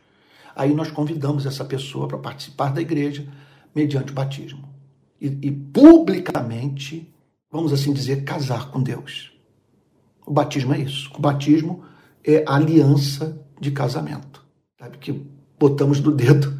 [0.53, 3.25] aí nós convidamos essa pessoa para participar da igreja
[3.73, 4.67] mediante o batismo.
[5.21, 7.09] E, e, publicamente,
[7.49, 9.31] vamos assim dizer, casar com Deus.
[10.25, 11.09] O batismo é isso.
[11.15, 11.85] O batismo
[12.21, 14.43] é aliança de casamento.
[14.77, 15.25] Sabe que
[15.57, 16.59] botamos do dedo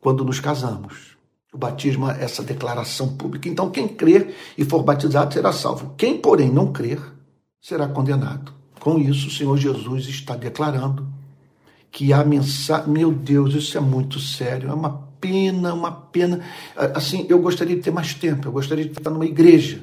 [0.00, 1.14] quando nos casamos.
[1.52, 3.50] O batismo é essa declaração pública.
[3.50, 5.92] Então, quem crer e for batizado será salvo.
[5.94, 7.02] Quem, porém, não crer
[7.60, 8.63] será condenado.
[8.84, 11.08] Com isso, o Senhor Jesus está declarando
[11.90, 12.92] que a mensagem.
[12.92, 16.42] Meu Deus, isso é muito sério, é uma pena, uma pena.
[16.94, 19.80] Assim, eu gostaria de ter mais tempo, eu gostaria de estar numa igreja.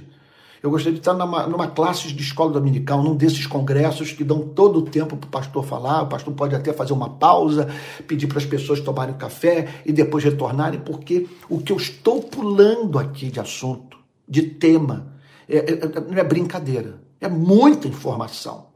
[0.61, 4.41] Eu gostaria de estar numa, numa classe de escola dominical, num desses congressos que dão
[4.49, 6.03] todo o tempo para o pastor falar.
[6.03, 7.67] O pastor pode até fazer uma pausa,
[8.07, 12.99] pedir para as pessoas tomarem café e depois retornarem, porque o que eu estou pulando
[12.99, 13.97] aqui de assunto,
[14.29, 15.11] de tema,
[15.49, 18.69] é, é, não é brincadeira, é muita informação.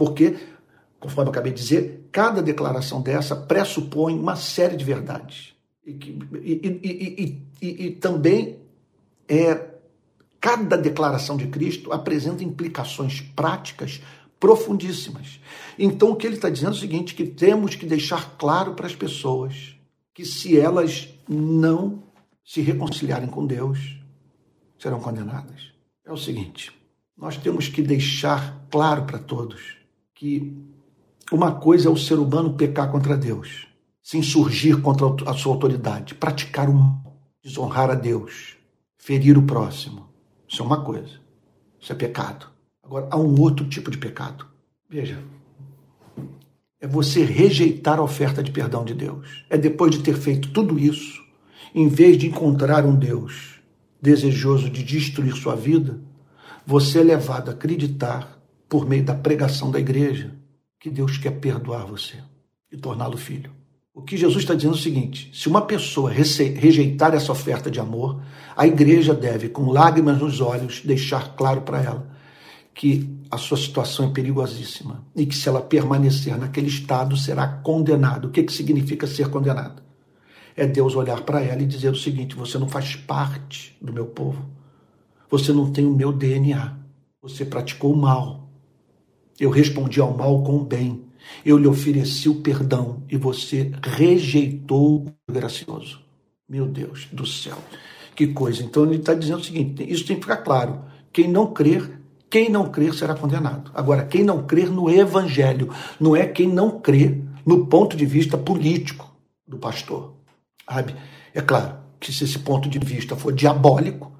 [0.00, 0.38] Porque
[0.98, 5.54] conforme eu acabei de dizer, cada declaração dessa pressupõe uma série de verdades.
[5.84, 5.92] E,
[6.42, 8.60] e, e, e também
[9.28, 9.74] é,
[10.40, 14.00] cada declaração de Cristo apresenta implicações práticas
[14.38, 15.38] profundíssimas.
[15.78, 18.86] Então, o que ele está dizendo é o seguinte: que temos que deixar claro para
[18.86, 19.76] as pessoas
[20.14, 22.02] que se elas não
[22.42, 23.98] se reconciliarem com Deus,
[24.78, 25.72] serão condenadas.
[26.06, 26.72] É o seguinte:
[27.16, 29.79] nós temos que deixar claro para todos
[30.20, 30.54] que
[31.32, 33.66] uma coisa é o ser humano pecar contra Deus,
[34.02, 38.54] se insurgir contra a sua autoridade, praticar o mal, desonrar a Deus,
[38.98, 40.10] ferir o próximo.
[40.46, 41.18] Isso é uma coisa.
[41.80, 42.48] Isso é pecado.
[42.84, 44.44] Agora, há um outro tipo de pecado.
[44.90, 45.24] Veja,
[46.78, 49.46] é você rejeitar a oferta de perdão de Deus.
[49.48, 51.24] É depois de ter feito tudo isso,
[51.74, 53.58] em vez de encontrar um Deus
[54.02, 55.98] desejoso de destruir sua vida,
[56.66, 58.39] você é levado a acreditar,
[58.70, 60.32] por meio da pregação da igreja,
[60.78, 62.18] que Deus quer perdoar você
[62.70, 63.50] e torná-lo filho.
[63.92, 67.80] O que Jesus está dizendo é o seguinte: se uma pessoa rejeitar essa oferta de
[67.80, 68.22] amor,
[68.56, 72.10] a igreja deve, com lágrimas nos olhos, deixar claro para ela
[72.72, 78.28] que a sua situação é perigosíssima e que se ela permanecer naquele estado será condenado.
[78.28, 79.82] O que, que significa ser condenado?
[80.56, 84.06] É Deus olhar para ela e dizer o seguinte: você não faz parte do meu
[84.06, 84.48] povo,
[85.28, 86.76] você não tem o meu DNA,
[87.20, 88.39] você praticou o mal,
[89.40, 91.02] eu respondi ao mal com o bem.
[91.44, 96.00] Eu lhe ofereci o perdão e você rejeitou o gracioso.
[96.46, 97.56] Meu Deus do céu,
[98.14, 98.62] que coisa.
[98.62, 100.84] Então ele está dizendo o seguinte: isso tem que ficar claro.
[101.12, 103.70] Quem não crer, quem não crer será condenado.
[103.74, 108.36] Agora, quem não crer no evangelho, não é quem não crê no ponto de vista
[108.36, 109.10] político
[109.46, 110.14] do pastor.
[110.68, 110.94] Sabe?
[111.32, 114.12] É claro que se esse ponto de vista for diabólico,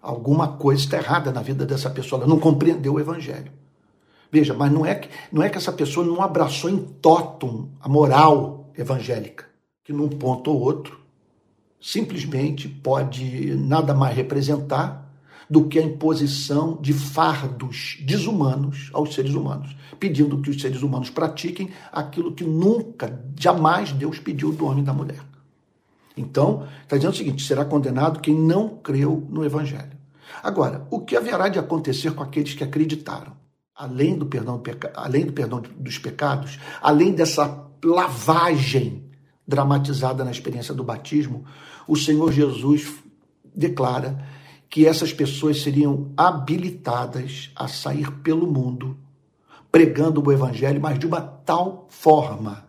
[0.00, 2.20] alguma coisa está errada na vida dessa pessoa.
[2.22, 3.52] Ela não compreendeu o evangelho.
[4.30, 7.88] Veja, mas não é que, não é que essa pessoa não abraçou em totum a
[7.88, 9.46] moral evangélica,
[9.82, 10.98] que num ponto ou outro
[11.80, 15.08] simplesmente pode nada mais representar
[15.48, 21.08] do que a imposição de fardos desumanos aos seres humanos, pedindo que os seres humanos
[21.08, 25.20] pratiquem aquilo que nunca, jamais Deus pediu do homem e da mulher.
[26.16, 29.96] Então, está dizendo o seguinte: será condenado quem não creu no Evangelho.
[30.42, 33.37] Agora, o que haverá de acontecer com aqueles que acreditaram?
[33.78, 34.60] Além do perdão,
[34.96, 39.04] além do perdão dos pecados, além dessa lavagem
[39.46, 41.44] dramatizada na experiência do batismo,
[41.86, 42.92] o Senhor Jesus
[43.54, 44.26] declara
[44.68, 48.98] que essas pessoas seriam habilitadas a sair pelo mundo
[49.70, 52.66] pregando o evangelho, mas de uma tal forma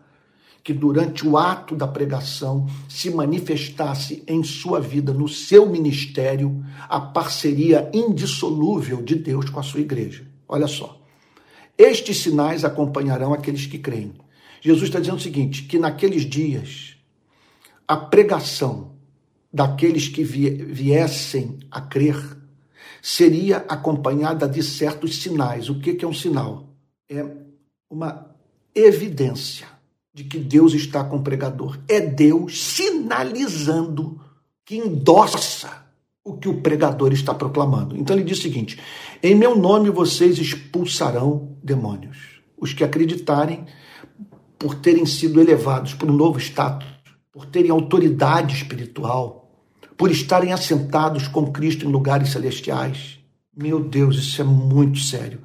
[0.62, 7.00] que durante o ato da pregação se manifestasse em sua vida, no seu ministério, a
[7.00, 10.24] parceria indissolúvel de Deus com a sua igreja.
[10.46, 10.99] Olha só.
[11.80, 14.12] Estes sinais acompanharão aqueles que creem.
[14.60, 16.94] Jesus está dizendo o seguinte: que naqueles dias
[17.88, 18.92] a pregação
[19.50, 22.18] daqueles que viessem a crer
[23.00, 25.70] seria acompanhada de certos sinais.
[25.70, 26.68] O que é um sinal?
[27.08, 27.24] É
[27.88, 28.30] uma
[28.74, 29.66] evidência
[30.12, 31.78] de que Deus está com o pregador.
[31.88, 34.20] É Deus sinalizando
[34.66, 35.86] que endossa
[36.30, 37.96] o que o pregador está proclamando.
[37.96, 38.78] Então ele diz o seguinte:
[39.22, 42.40] Em meu nome vocês expulsarão demônios.
[42.56, 43.64] Os que acreditarem
[44.58, 46.86] por terem sido elevados por um novo status,
[47.32, 49.50] por terem autoridade espiritual,
[49.96, 53.18] por estarem assentados com Cristo em lugares celestiais.
[53.56, 55.40] Meu Deus, isso é muito sério.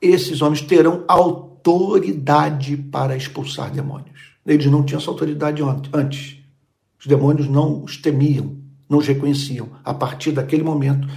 [0.00, 4.36] Esses homens terão autoridade para expulsar demônios.
[4.44, 5.62] Eles não tinham essa autoridade
[5.92, 6.36] antes.
[6.98, 8.57] Os demônios não os temiam,
[8.88, 9.70] não os reconheciam.
[9.84, 11.08] A partir daquele momento,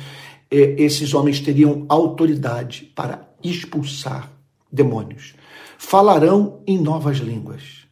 [0.50, 4.32] é, esses homens teriam autoridade para expulsar
[4.72, 5.36] demônios
[5.82, 7.88] falarão em novas línguas.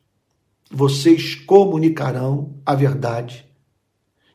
[0.72, 3.44] Vocês comunicarão a verdade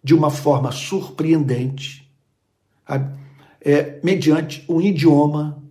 [0.03, 2.13] de uma forma surpreendente,
[3.61, 5.63] é, mediante um idioma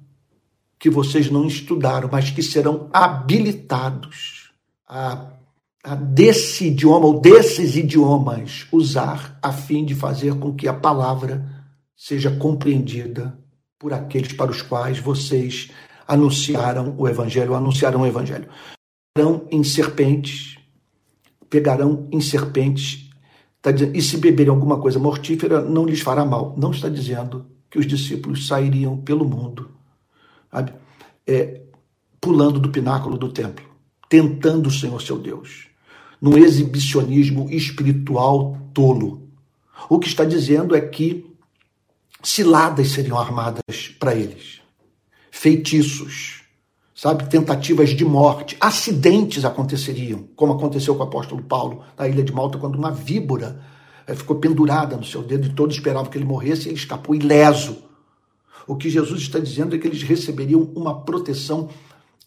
[0.79, 4.53] que vocês não estudaram, mas que serão habilitados
[4.87, 5.33] a
[6.13, 11.45] desse idioma ou desses idiomas usar a fim de fazer com que a palavra
[11.95, 13.37] seja compreendida
[13.77, 15.69] por aqueles para os quais vocês
[16.07, 18.47] anunciaram o evangelho, anunciaram o evangelho.
[19.13, 20.57] Pegarão em serpentes,
[21.49, 23.09] pegarão em serpentes,
[23.61, 26.55] tá dizendo, e se beberem alguma coisa mortífera, não lhes fará mal.
[26.57, 29.71] Não está dizendo que os discípulos sairiam pelo mundo,
[30.49, 30.73] sabe?
[31.27, 31.61] É,
[32.21, 33.65] pulando do pináculo do templo,
[34.09, 35.72] tentando o Senhor seu Deus,
[36.23, 39.27] num exibicionismo espiritual tolo.
[39.89, 41.29] O que está dizendo é que
[42.23, 44.61] ciladas seriam armadas para eles
[45.29, 46.43] feitiços,
[46.95, 47.27] sabe?
[47.27, 52.57] Tentativas de morte, acidentes aconteceriam, como aconteceu com o apóstolo Paulo na ilha de Malta,
[52.57, 53.59] quando uma víbora
[54.07, 57.13] eh, ficou pendurada no seu dedo e todos esperavam que ele morresse e ele escapou
[57.13, 57.83] ileso.
[58.65, 61.67] O que Jesus está dizendo é que eles receberiam uma proteção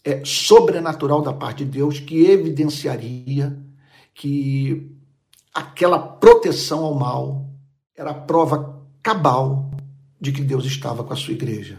[0.05, 3.65] é, sobrenatural da parte de Deus que evidenciaria
[4.17, 4.91] que
[5.53, 7.47] aquela proteção ao mal
[7.95, 9.71] era a prova cabal
[10.19, 11.77] de que Deus estava com a sua igreja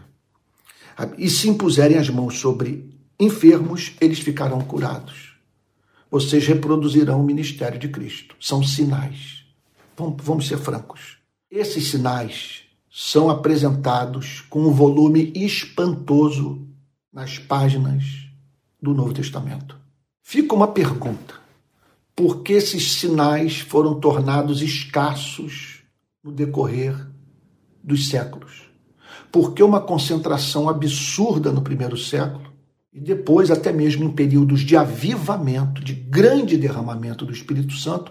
[1.16, 5.36] e se impuserem as mãos sobre enfermos, eles ficarão curados.
[6.08, 8.36] Vocês reproduzirão o ministério de Cristo.
[8.40, 9.44] São sinais.
[9.96, 11.18] Vamos, ser francos.
[11.50, 16.66] Esses sinais são apresentados com um volume espantoso
[17.12, 18.04] nas páginas
[18.80, 19.76] do Novo Testamento.
[20.22, 21.34] Fica uma pergunta:
[22.18, 25.84] por que esses sinais foram tornados escassos
[26.22, 26.94] no decorrer
[27.82, 28.68] dos séculos?
[29.30, 32.52] porque uma concentração absurda no primeiro século
[32.92, 38.10] e depois até mesmo em períodos de avivamento, de grande derramamento do Espírito Santo,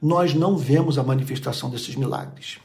[0.00, 2.58] nós não vemos a manifestação desses milagres.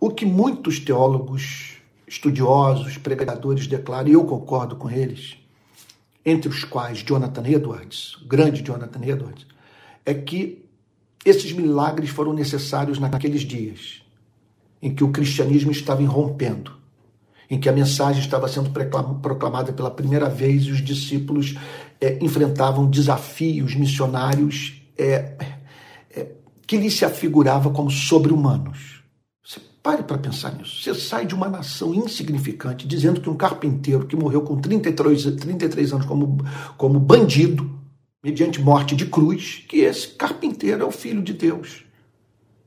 [0.00, 5.36] O que muitos teólogos, estudiosos, pregadores declaram, e eu concordo com eles,
[6.24, 9.46] entre os quais Jonathan Edwards, o grande Jonathan Edwards,
[10.06, 10.64] é que
[11.24, 14.00] esses milagres foram necessários naqueles dias
[14.80, 16.70] em que o cristianismo estava irrompendo,
[17.50, 21.56] em que a mensagem estava sendo proclamada pela primeira vez e os discípulos
[22.00, 25.34] é, enfrentavam desafios missionários é,
[26.14, 26.26] é,
[26.66, 29.02] que lhe se afigurava como sobre-humanos.
[29.44, 30.82] Você pare para pensar nisso.
[30.82, 35.92] Você sai de uma nação insignificante dizendo que um carpinteiro que morreu com 33, 33
[35.92, 36.44] anos como,
[36.76, 37.76] como bandido,
[38.26, 41.86] mediante morte de cruz, que esse carpinteiro é o filho de Deus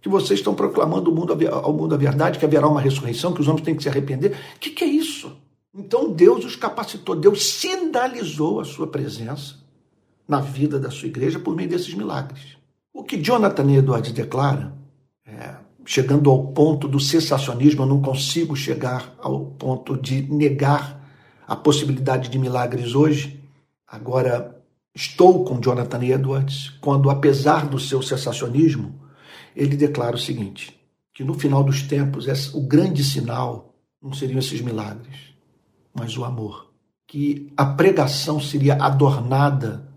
[0.02, 3.42] que vocês estão proclamando ao mundo, ao mundo a verdade, que haverá uma ressurreição, que
[3.42, 4.32] os homens têm que se arrepender.
[4.56, 5.36] O que, que é isso?
[5.76, 9.56] Então Deus os capacitou, Deus sinalizou a sua presença
[10.28, 12.58] na vida da sua igreja por meio desses milagres.
[12.94, 14.74] O que Jonathan Edwards declara,
[15.26, 15.56] é,
[15.86, 21.04] chegando ao ponto do cessacionismo, eu não consigo chegar ao ponto de negar
[21.48, 23.44] a possibilidade de milagres hoje.
[23.88, 24.59] Agora,
[24.96, 29.00] estou com Jonathan Edwards quando, apesar do seu cessacionismo,
[29.56, 30.80] ele declara o seguinte:
[31.14, 35.18] que no final dos tempos o grande sinal não seriam esses milagres,
[35.94, 36.70] mas o amor.
[37.06, 39.90] Que a pregação seria adornada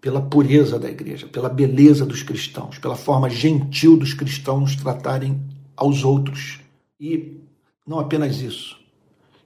[0.00, 5.40] pela pureza da igreja, pela beleza dos cristãos, pela forma gentil dos cristãos tratarem
[5.76, 6.60] aos outros.
[6.98, 7.40] E
[7.86, 8.78] não apenas isso,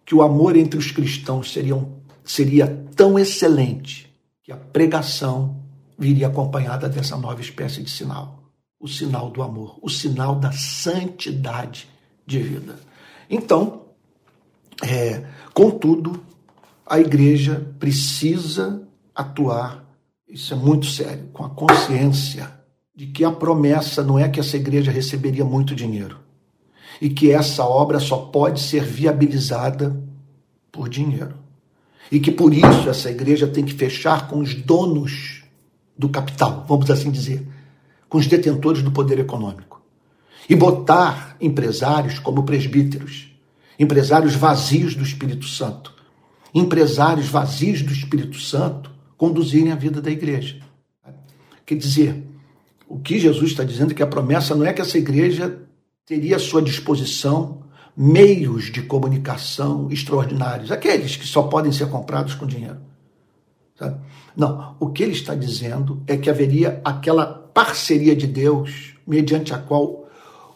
[0.05, 4.12] que o amor entre os cristãos seriam, seria tão excelente
[4.43, 5.63] que a pregação
[5.99, 8.43] viria acompanhada dessa nova espécie de sinal
[8.83, 11.89] o sinal do amor, o sinal da santidade
[12.27, 12.77] de vida.
[13.31, 13.83] Então,
[14.83, 15.25] é,
[15.55, 16.21] contudo,
[16.85, 18.83] a igreja precisa
[19.15, 19.85] atuar,
[20.29, 22.53] isso é muito sério, com a consciência
[22.95, 26.19] de que a promessa não é que essa igreja receberia muito dinheiro
[27.01, 29.97] e que essa obra só pode ser viabilizada
[30.73, 31.39] por dinheiro.
[32.11, 35.43] E que por isso essa igreja tem que fechar com os donos
[35.97, 37.47] do capital, vamos assim dizer
[38.13, 39.81] com os detentores do poder econômico.
[40.51, 43.29] e botar empresários como presbíteros,
[43.79, 45.95] empresários vazios do Espírito Santo,
[46.53, 50.59] empresários vazios do Espírito Santo conduzirem a vida da igreja.
[51.65, 52.23] Quer dizer,
[52.89, 55.63] o que Jesus está dizendo é que a promessa não é que essa igreja
[56.05, 57.62] teria à sua disposição
[57.97, 62.79] meios de comunicação extraordinários, aqueles que só podem ser comprados com dinheiro.
[63.79, 64.01] Sabe?
[64.37, 69.59] Não, o que ele está dizendo é que haveria aquela parceria de Deus mediante a
[69.59, 70.09] qual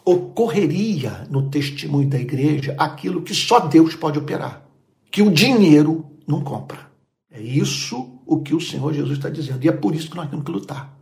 [0.03, 4.65] ocorreria no testemunho da igreja aquilo que só Deus pode operar,
[5.11, 6.87] que o dinheiro não compra.
[7.29, 9.63] É isso o que o Senhor Jesus está dizendo.
[9.63, 10.97] E é por isso que nós temos que lutar.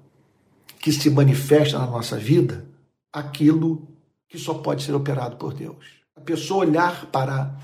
[0.79, 2.65] Que se manifesta na nossa vida
[3.11, 3.87] aquilo
[4.27, 6.04] que só pode ser operado por Deus.
[6.15, 7.57] A pessoa olhar para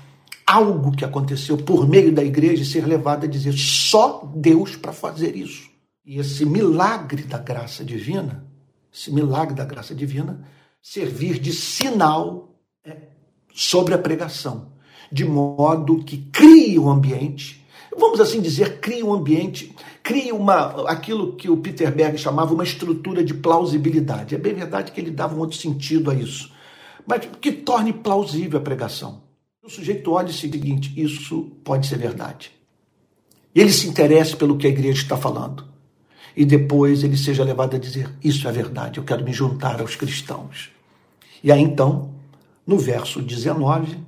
[0.46, 4.92] algo que aconteceu por meio da igreja e ser levada a dizer só Deus para
[4.92, 5.70] fazer isso.
[6.04, 8.44] E esse milagre da graça divina,
[8.92, 10.46] esse milagre da graça divina,
[10.82, 12.96] servir de sinal é,
[13.54, 14.72] sobre a pregação,
[15.10, 17.64] de modo que crie um ambiente,
[17.96, 22.64] vamos assim dizer, crie um ambiente, crie uma, aquilo que o Peter Berg chamava uma
[22.64, 24.34] estrutura de plausibilidade.
[24.34, 26.52] É bem verdade que ele dava um outro sentido a isso,
[27.06, 29.22] mas que torne plausível a pregação.
[29.62, 32.52] O sujeito olha o seguinte: isso pode ser verdade.
[33.54, 35.70] Ele se interesse pelo que a igreja está falando.
[36.34, 39.94] E depois ele seja levado a dizer: Isso é verdade, eu quero me juntar aos
[39.94, 40.70] cristãos.
[41.44, 42.14] E aí então,
[42.66, 43.98] no verso 19,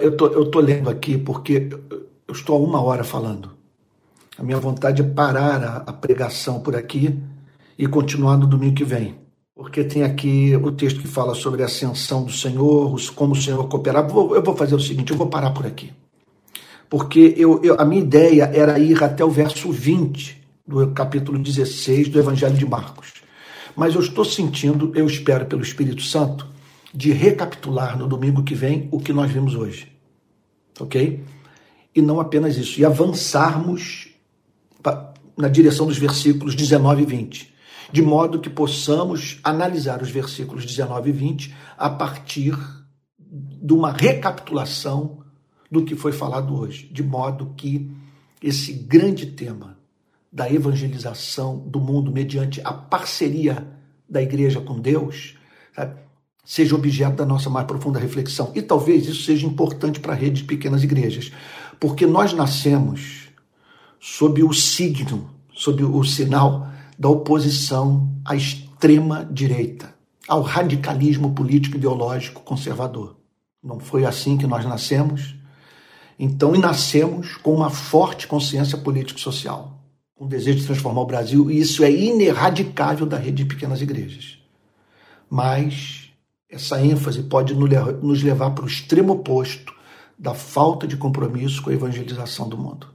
[0.00, 1.68] eu tô, estou lendo aqui porque
[2.28, 3.54] eu estou há uma hora falando.
[4.36, 7.18] A minha vontade é parar a, a pregação por aqui
[7.78, 9.23] e continuar no domingo que vem
[9.54, 13.66] porque tem aqui o texto que fala sobre a ascensão do Senhor, como o Senhor
[13.68, 14.08] cooperava.
[14.08, 15.92] Eu vou fazer o seguinte, eu vou parar por aqui.
[16.90, 22.08] Porque eu, eu, a minha ideia era ir até o verso 20 do capítulo 16
[22.08, 23.12] do Evangelho de Marcos.
[23.76, 26.48] Mas eu estou sentindo, eu espero pelo Espírito Santo,
[26.92, 29.90] de recapitular no domingo que vem o que nós vimos hoje.
[30.80, 31.22] Ok?
[31.94, 34.08] E não apenas isso, e avançarmos
[35.36, 37.53] na direção dos versículos 19 e 20
[37.92, 42.56] de modo que possamos analisar os versículos 19 e 20 a partir
[43.18, 45.24] de uma recapitulação
[45.70, 47.90] do que foi falado hoje, de modo que
[48.42, 49.76] esse grande tema
[50.30, 53.66] da evangelização do mundo mediante a parceria
[54.08, 55.36] da igreja com Deus,
[55.74, 55.96] sabe,
[56.44, 58.52] seja objeto da nossa mais profunda reflexão.
[58.54, 61.32] E talvez isso seja importante para a rede de pequenas igrejas,
[61.80, 63.28] porque nós nascemos
[63.98, 66.68] sob o signo, sob o sinal
[66.98, 69.94] da oposição à extrema-direita,
[70.28, 73.16] ao radicalismo político ideológico conservador.
[73.62, 75.34] Não foi assim que nós nascemos.
[76.18, 79.80] Então, e nascemos com uma forte consciência político-social,
[80.14, 83.80] com o desejo de transformar o Brasil, e isso é ineradicável da rede de pequenas
[83.80, 84.38] igrejas.
[85.28, 86.10] Mas
[86.48, 89.74] essa ênfase pode nos levar para o extremo oposto
[90.16, 92.86] da falta de compromisso com a evangelização do mundo.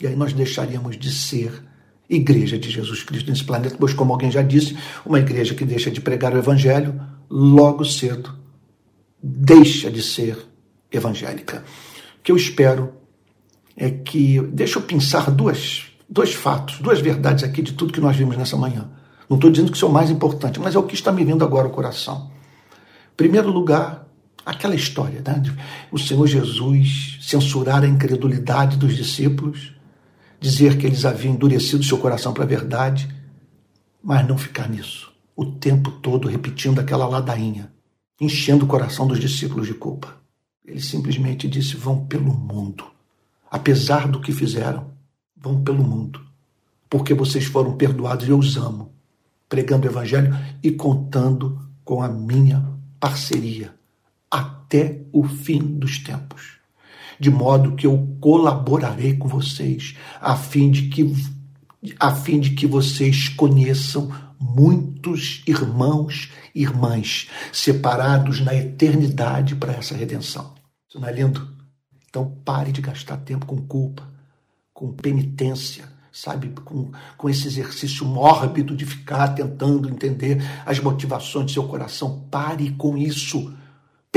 [0.00, 1.64] E aí nós deixaríamos de ser
[2.08, 5.90] igreja de Jesus Cristo nesse planeta, pois, como alguém já disse, uma igreja que deixa
[5.90, 8.38] de pregar o evangelho, logo cedo
[9.22, 10.38] deixa de ser
[10.90, 11.64] evangélica.
[12.18, 12.92] O que eu espero
[13.76, 14.40] é que.
[14.52, 18.56] Deixa eu pensar duas, dois fatos, duas verdades aqui de tudo que nós vimos nessa
[18.56, 18.90] manhã.
[19.28, 21.24] Não estou dizendo que isso é o mais importante, mas é o que está me
[21.24, 22.30] vindo agora ao coração.
[23.16, 24.06] Primeiro lugar,
[24.44, 25.42] aquela história, né?
[25.92, 29.74] O Senhor Jesus censurar a incredulidade dos discípulos
[30.40, 33.08] dizer que eles haviam endurecido seu coração para a verdade,
[34.02, 37.72] mas não ficar nisso, o tempo todo repetindo aquela ladainha,
[38.20, 40.16] enchendo o coração dos discípulos de culpa.
[40.64, 42.84] Ele simplesmente disse: vão pelo mundo.
[43.50, 44.92] Apesar do que fizeram,
[45.36, 46.20] vão pelo mundo.
[46.90, 48.92] Porque vocês foram perdoados e eu os amo.
[49.48, 53.74] Pregando o Evangelho e contando com a minha parceria
[54.30, 56.57] até o fim dos tempos
[57.18, 61.14] de modo que eu colaborarei com vocês, a fim de que,
[61.98, 64.10] a fim de que vocês conheçam
[64.40, 70.54] muitos irmãos e irmãs separados na eternidade para essa redenção.
[70.88, 71.56] Isso não é lindo?
[72.08, 74.08] Então pare de gastar tempo com culpa,
[74.72, 81.50] com penitência, sabe, com, com esse exercício mórbido de ficar tentando entender as motivações do
[81.52, 82.26] seu coração.
[82.30, 83.54] Pare com isso.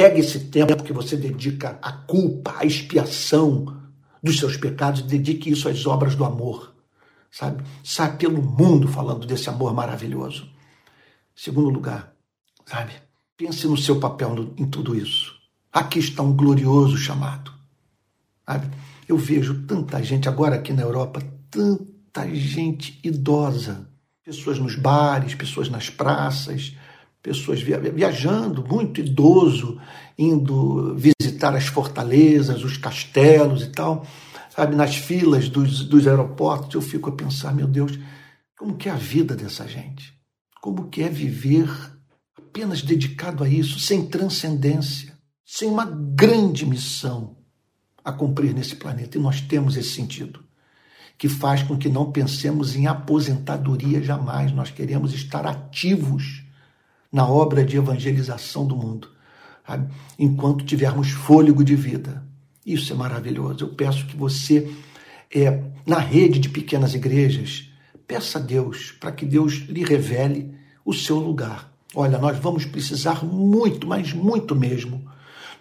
[0.02, 3.84] Pegue esse tempo que você dedica à culpa, à expiação
[4.24, 6.74] dos seus pecados e dedique isso às obras do amor.
[7.30, 7.64] Sabe?
[7.84, 10.50] Sai pelo mundo falando desse amor maravilhoso.
[11.36, 12.16] Segundo lugar,
[12.66, 12.94] sabe?
[13.38, 15.36] Pense no seu papel no, em tudo isso.
[15.72, 17.54] Aqui está um glorioso chamado.
[18.44, 18.76] Sabe?
[19.08, 21.22] Eu vejo tanta gente agora aqui na Europa,
[21.52, 23.88] tanta gente idosa,
[24.24, 26.76] pessoas nos bares, pessoas nas praças,
[27.22, 29.80] pessoas viajando, muito idoso,
[30.18, 34.06] indo visitar as fortalezas, os castelos e tal,
[34.50, 37.98] sabe, nas filas dos, dos aeroportos, eu fico a pensar, meu Deus,
[38.58, 40.14] como que é a vida dessa gente?
[40.62, 41.70] Como que é viver
[42.38, 47.38] apenas dedicado a isso, sem transcendência, sem uma grande missão
[48.04, 49.18] a cumprir nesse planeta?
[49.18, 50.44] E nós temos esse sentido
[51.18, 54.52] que faz com que não pensemos em aposentadoria jamais.
[54.52, 56.41] Nós queremos estar ativos
[57.12, 59.10] na obra de evangelização do mundo,
[59.68, 59.92] sabe?
[60.18, 62.24] enquanto tivermos fôlego de vida.
[62.66, 63.66] Isso é maravilhoso.
[63.66, 64.72] Eu peço que você,
[65.34, 67.70] é, na rede de pequenas igrejas,
[68.08, 70.54] peça a Deus para que Deus lhe revele
[70.86, 71.72] o seu lugar.
[71.94, 75.10] Olha, nós vamos precisar muito, mas muito mesmo,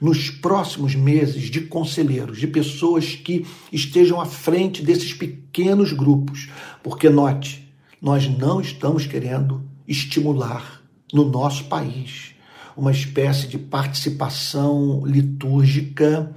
[0.01, 6.49] nos próximos meses, de conselheiros, de pessoas que estejam à frente desses pequenos grupos.
[6.83, 7.69] Porque, note,
[8.01, 10.80] nós não estamos querendo estimular
[11.13, 12.35] no nosso país
[12.77, 16.35] uma espécie de participação litúrgica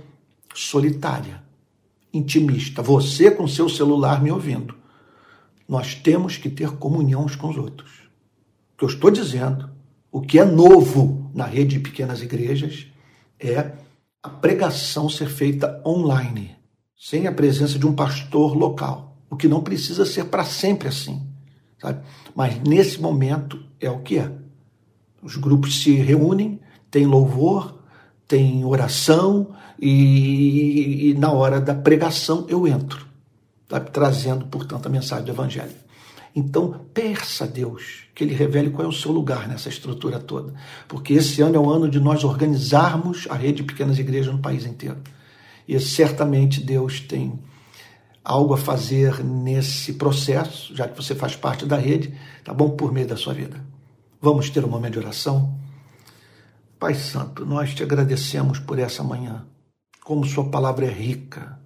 [0.54, 1.42] solitária,
[2.14, 2.82] intimista.
[2.82, 4.76] Você com seu celular me ouvindo.
[5.68, 7.92] Nós temos que ter comunhão uns com os outros.
[8.74, 9.70] O que eu estou dizendo,
[10.12, 12.88] o que é novo na rede de pequenas igrejas
[13.40, 13.72] é
[14.22, 16.56] a pregação ser feita online,
[16.96, 19.18] sem a presença de um pastor local.
[19.30, 21.26] O que não precisa ser para sempre assim,
[21.80, 22.06] sabe?
[22.36, 24.43] Mas nesse momento é o que é.
[25.24, 26.60] Os grupos se reúnem,
[26.92, 27.80] tem louvor,
[28.28, 33.06] tem oração e, e na hora da pregação eu entro,
[33.70, 33.92] sabe?
[33.92, 35.84] trazendo, portanto, a mensagem do Evangelho.
[36.36, 40.54] Então, peça a Deus que Ele revele qual é o seu lugar nessa estrutura toda,
[40.88, 44.40] porque esse ano é o ano de nós organizarmos a rede de pequenas igrejas no
[44.40, 44.98] país inteiro.
[45.68, 47.40] E certamente Deus tem
[48.24, 52.14] algo a fazer nesse processo, já que você faz parte da rede,
[52.44, 52.72] tá bom?
[52.72, 53.63] Por meio da sua vida.
[54.26, 55.54] Vamos ter um momento de oração?
[56.80, 59.46] Pai Santo, nós te agradecemos por essa manhã.
[60.02, 61.60] Como Sua palavra é rica.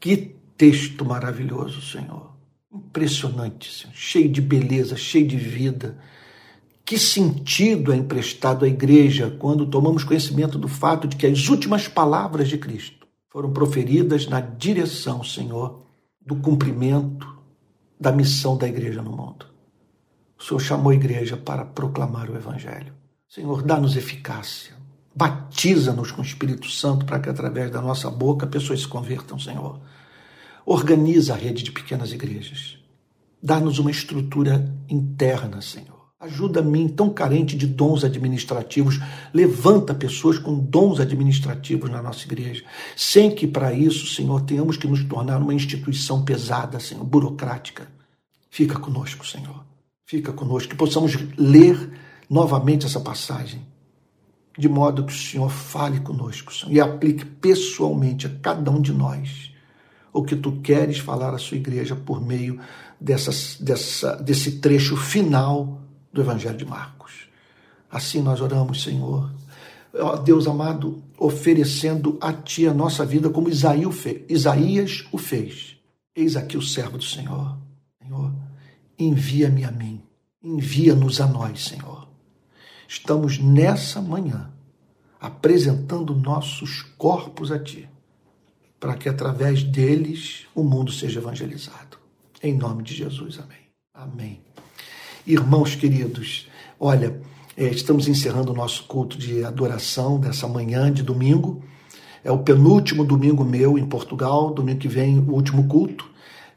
[0.00, 2.32] Que texto maravilhoso, Senhor.
[2.74, 3.94] Impressionante, Senhor.
[3.94, 5.96] Cheio de beleza, cheio de vida.
[6.84, 11.86] Que sentido é emprestado à igreja quando tomamos conhecimento do fato de que as últimas
[11.86, 15.86] palavras de Cristo foram proferidas na direção, Senhor,
[16.20, 17.32] do cumprimento
[18.00, 19.55] da missão da igreja no mundo.
[20.46, 22.92] Senhor chamou a igreja para proclamar o Evangelho.
[23.28, 24.76] Senhor, dá-nos eficácia.
[25.12, 29.80] Batiza-nos com o Espírito Santo para que, através da nossa boca, pessoas se convertam, Senhor.
[30.64, 32.78] Organiza a rede de pequenas igrejas.
[33.42, 36.10] Dá-nos uma estrutura interna, Senhor.
[36.20, 39.00] Ajuda a mim, tão carente de dons administrativos.
[39.34, 42.62] Levanta pessoas com dons administrativos na nossa igreja.
[42.94, 47.88] Sem que, para isso, Senhor, tenhamos que nos tornar uma instituição pesada, Senhor, burocrática.
[48.48, 49.66] Fica conosco, Senhor
[50.06, 51.90] fica conosco, que possamos ler
[52.30, 53.66] novamente essa passagem,
[54.56, 58.92] de modo que o Senhor fale conosco Senhor, e aplique pessoalmente a cada um de
[58.92, 59.52] nós
[60.12, 62.58] o que tu queres falar à sua igreja por meio
[62.98, 67.28] dessa, desse trecho final do Evangelho de Marcos.
[67.90, 69.30] Assim nós oramos, Senhor.
[69.92, 75.76] Ó Deus amado, oferecendo a Ti a nossa vida como Isaías o fez.
[76.14, 77.58] Eis aqui o servo do Senhor.
[78.02, 78.32] Senhor,
[78.98, 80.02] envia-me a mim,
[80.42, 82.08] envia-nos a nós, Senhor.
[82.88, 84.50] Estamos nessa manhã
[85.20, 87.88] apresentando nossos corpos a Ti,
[88.78, 91.98] para que através deles o mundo seja evangelizado.
[92.42, 93.66] Em nome de Jesus, amém.
[93.92, 94.40] Amém.
[95.26, 97.20] Irmãos queridos, olha,
[97.56, 101.64] é, estamos encerrando o nosso culto de adoração dessa manhã de domingo.
[102.22, 106.15] É o penúltimo domingo meu em Portugal, domingo que vem o último culto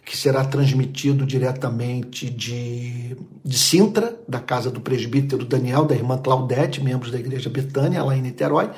[0.10, 6.84] que será transmitido diretamente de, de Sintra, da casa do presbítero Daniel, da irmã Claudete,
[6.84, 8.72] membros da Igreja Betânia, lá em Niterói.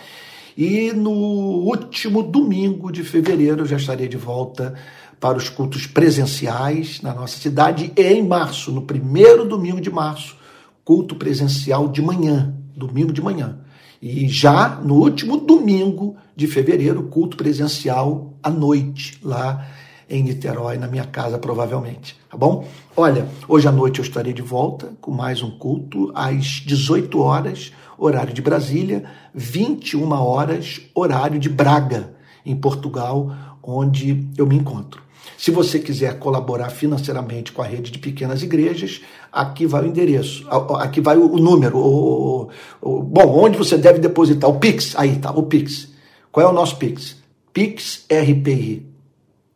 [0.58, 4.74] E no último domingo de fevereiro eu já estarei de volta
[5.22, 7.94] para os cultos presenciais na nossa cidade.
[7.96, 10.36] E em março, no primeiro domingo de março,
[10.84, 13.58] culto presencial de manhã, domingo de manhã.
[14.02, 19.66] E já no último domingo de fevereiro, culto presencial à noite, lá
[20.12, 22.20] em Niterói, na minha casa, provavelmente.
[22.30, 22.68] Tá bom?
[22.96, 27.72] Olha, hoje à noite eu estarei de volta com mais um culto às 18 horas,
[27.98, 32.14] horário de Brasília, 21 horas, horário de Braga,
[32.46, 33.32] em Portugal,
[33.64, 35.02] onde eu me encontro.
[35.38, 39.02] Se você quiser colaborar financeiramente com a rede de pequenas igrejas,
[39.32, 40.46] aqui vai o endereço,
[40.78, 42.50] aqui vai o número, o,
[42.82, 45.90] o, bom, onde você deve depositar, o Pix, aí tá, o Pix.
[46.32, 47.18] Qual é o nosso Pix?
[47.54, 48.91] PixRPI,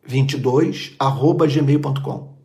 [0.06, 2.36] pixrpi22 arroba gmail.com.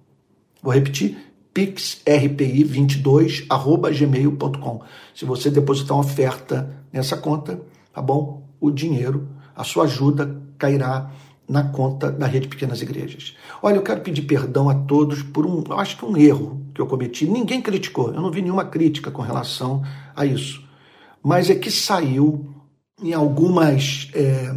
[0.61, 1.17] Vou repetir,
[1.53, 4.81] pixrpi22 arroba gmail.com.
[5.13, 7.61] Se você depositar uma oferta nessa conta,
[7.93, 8.47] tá bom?
[8.59, 11.11] O dinheiro, a sua ajuda cairá
[11.47, 13.35] na conta da Rede Pequenas Igrejas.
[13.61, 16.81] Olha, eu quero pedir perdão a todos por um, eu acho que um erro que
[16.81, 17.27] eu cometi.
[17.27, 19.83] Ninguém criticou, eu não vi nenhuma crítica com relação
[20.15, 20.63] a isso.
[21.21, 22.49] Mas é que saiu
[23.03, 24.55] em algumas é,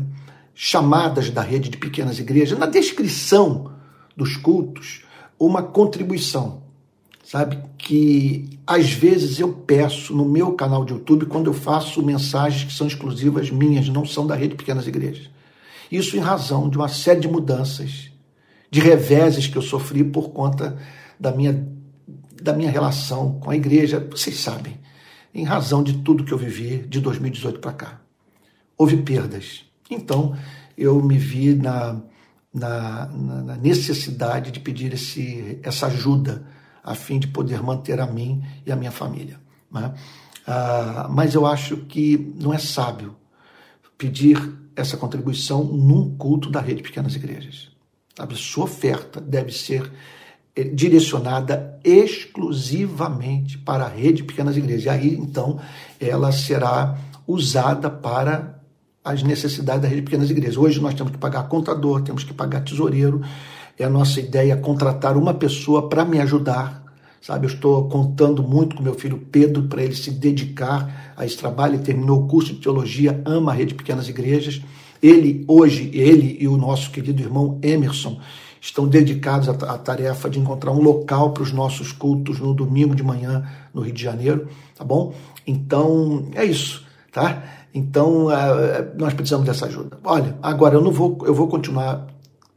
[0.54, 3.72] chamadas da rede de pequenas igrejas, na descrição
[4.16, 5.02] dos cultos,
[5.38, 6.62] uma contribuição.
[7.24, 7.58] Sabe?
[7.78, 12.72] Que às vezes eu peço no meu canal de YouTube quando eu faço mensagens que
[12.72, 15.30] são exclusivas minhas, não são da rede Pequenas Igrejas.
[15.90, 18.10] Isso em razão de uma série de mudanças,
[18.70, 20.78] de reveses que eu sofri por conta
[21.18, 21.66] da minha,
[22.42, 24.06] da minha relação com a igreja.
[24.10, 24.78] Vocês sabem,
[25.34, 28.00] em razão de tudo que eu vivi de 2018 para cá.
[28.76, 29.64] Houve perdas.
[29.90, 30.36] Então,
[30.76, 32.00] eu me vi na,
[32.52, 36.46] na, na necessidade de pedir esse, essa ajuda
[36.82, 39.40] a fim de poder manter a mim e a minha família.
[39.70, 39.94] Né?
[40.46, 43.16] Ah, mas eu acho que não é sábio
[43.96, 44.38] pedir
[44.76, 47.70] essa contribuição num culto da rede Pequenas Igrejas.
[48.16, 48.34] Sabe?
[48.36, 49.90] Sua oferta deve ser
[50.54, 54.84] eh, direcionada exclusivamente para a rede Pequenas Igrejas.
[54.84, 55.60] E aí, então,
[55.98, 58.60] ela será usada para
[59.04, 60.56] as necessidades da rede de pequenas igrejas.
[60.56, 63.20] Hoje nós temos que pagar contador, temos que pagar tesoureiro.
[63.78, 66.82] É a nossa ideia contratar uma pessoa para me ajudar.
[67.20, 71.36] Sabe, eu estou contando muito com meu filho Pedro para ele se dedicar a esse
[71.36, 71.74] trabalho.
[71.74, 74.62] Ele terminou o curso de teologia, ama a rede de pequenas igrejas.
[75.02, 78.18] Ele, hoje, ele e o nosso querido irmão Emerson
[78.60, 83.02] estão dedicados à tarefa de encontrar um local para os nossos cultos no domingo de
[83.02, 85.12] manhã no Rio de Janeiro, tá bom?
[85.46, 86.83] Então, é isso,
[87.14, 87.44] tá?
[87.72, 89.98] Então, é, nós precisamos dessa ajuda.
[90.02, 92.08] Olha, agora eu não vou, eu vou continuar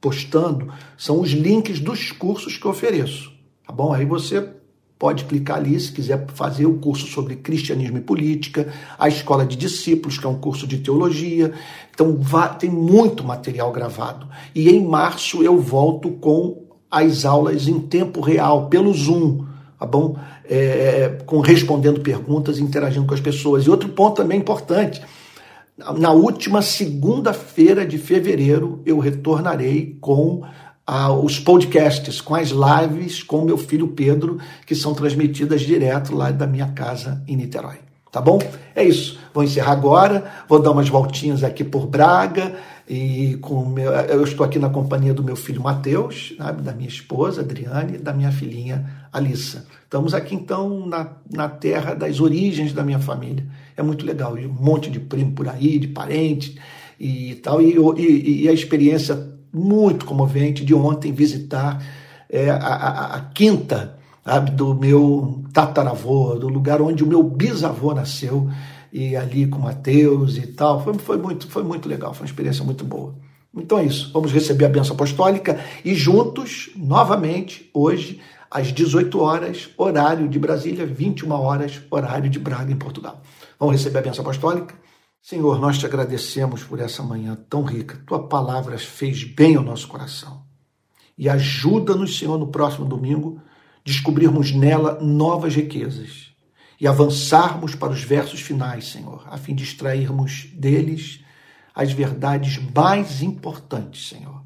[0.01, 3.32] postando, são os links dos cursos que eu ofereço,
[3.66, 3.93] tá bom?
[3.93, 4.49] Aí você
[4.97, 9.55] pode clicar ali se quiser fazer o curso sobre cristianismo e política, a escola de
[9.55, 11.53] discípulos, que é um curso de teologia.
[11.93, 12.20] Então,
[12.58, 14.28] tem muito material gravado.
[14.55, 19.45] E em março eu volto com as aulas em tempo real, pelo Zoom,
[19.80, 20.16] tá bom?
[20.50, 23.66] é, com respondendo perguntas e interagindo com as pessoas.
[23.66, 25.02] E outro ponto também importante:
[25.98, 30.44] na última segunda-feira de fevereiro, eu retornarei com
[31.22, 36.48] os podcasts, com as lives com meu filho Pedro, que são transmitidas direto lá da
[36.48, 37.80] minha casa em Niterói.
[38.10, 38.40] Tá bom?
[38.74, 39.20] É isso.
[39.34, 42.56] Vou encerrar agora, vou dar umas voltinhas aqui por Braga
[42.88, 47.42] e com meu, eu estou aqui na companhia do meu filho Mateus, da minha esposa
[47.42, 49.65] Adriane, da minha filhinha Alissa.
[49.84, 53.45] Estamos aqui então na, na terra das origens da minha família.
[53.76, 56.57] É muito legal, um monte de primo por aí, de parente
[56.99, 57.61] e tal.
[57.61, 61.84] E, e, e a experiência muito comovente de ontem visitar
[62.30, 63.97] é, a, a, a quinta
[64.28, 68.49] sabe, do meu tataravô, do lugar onde o meu bisavô nasceu,
[68.91, 70.84] e ali com Mateus e tal.
[70.84, 73.15] Foi, foi, muito, foi muito legal, foi uma experiência muito boa.
[73.55, 78.20] Então é isso, vamos receber a benção apostólica e juntos, novamente, hoje,
[78.50, 83.22] às 18 horas, horário de Brasília, 21 horas, horário de Braga, em Portugal.
[83.60, 84.76] Vamos receber a benção apostólica?
[85.22, 88.02] Senhor, nós te agradecemos por essa manhã tão rica.
[88.06, 90.43] Tua palavra fez bem ao nosso coração.
[91.18, 93.41] E ajuda-nos, Senhor, no próximo domingo,
[93.84, 96.32] descobrirmos nela novas riquezas
[96.80, 101.24] e avançarmos para os versos finais, Senhor, a fim de extrairmos deles
[101.74, 104.44] as verdades mais importantes, Senhor,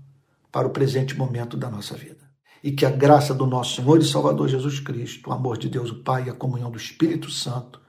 [0.51, 2.20] para o presente momento da nossa vida
[2.63, 5.91] e que a graça do nosso Senhor e Salvador Jesus Cristo, o amor de Deus
[5.91, 7.81] o Pai e a comunhão do Espírito Santo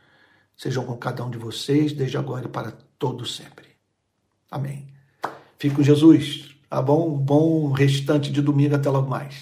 [0.57, 3.67] sejam com cada um de vocês, desde agora e para todo sempre.
[4.51, 4.87] Amém.
[5.59, 6.55] Fique com Jesus.
[6.69, 7.19] Tá bom?
[7.19, 8.75] Bom restante de domingo.
[8.75, 9.35] Até logo mais.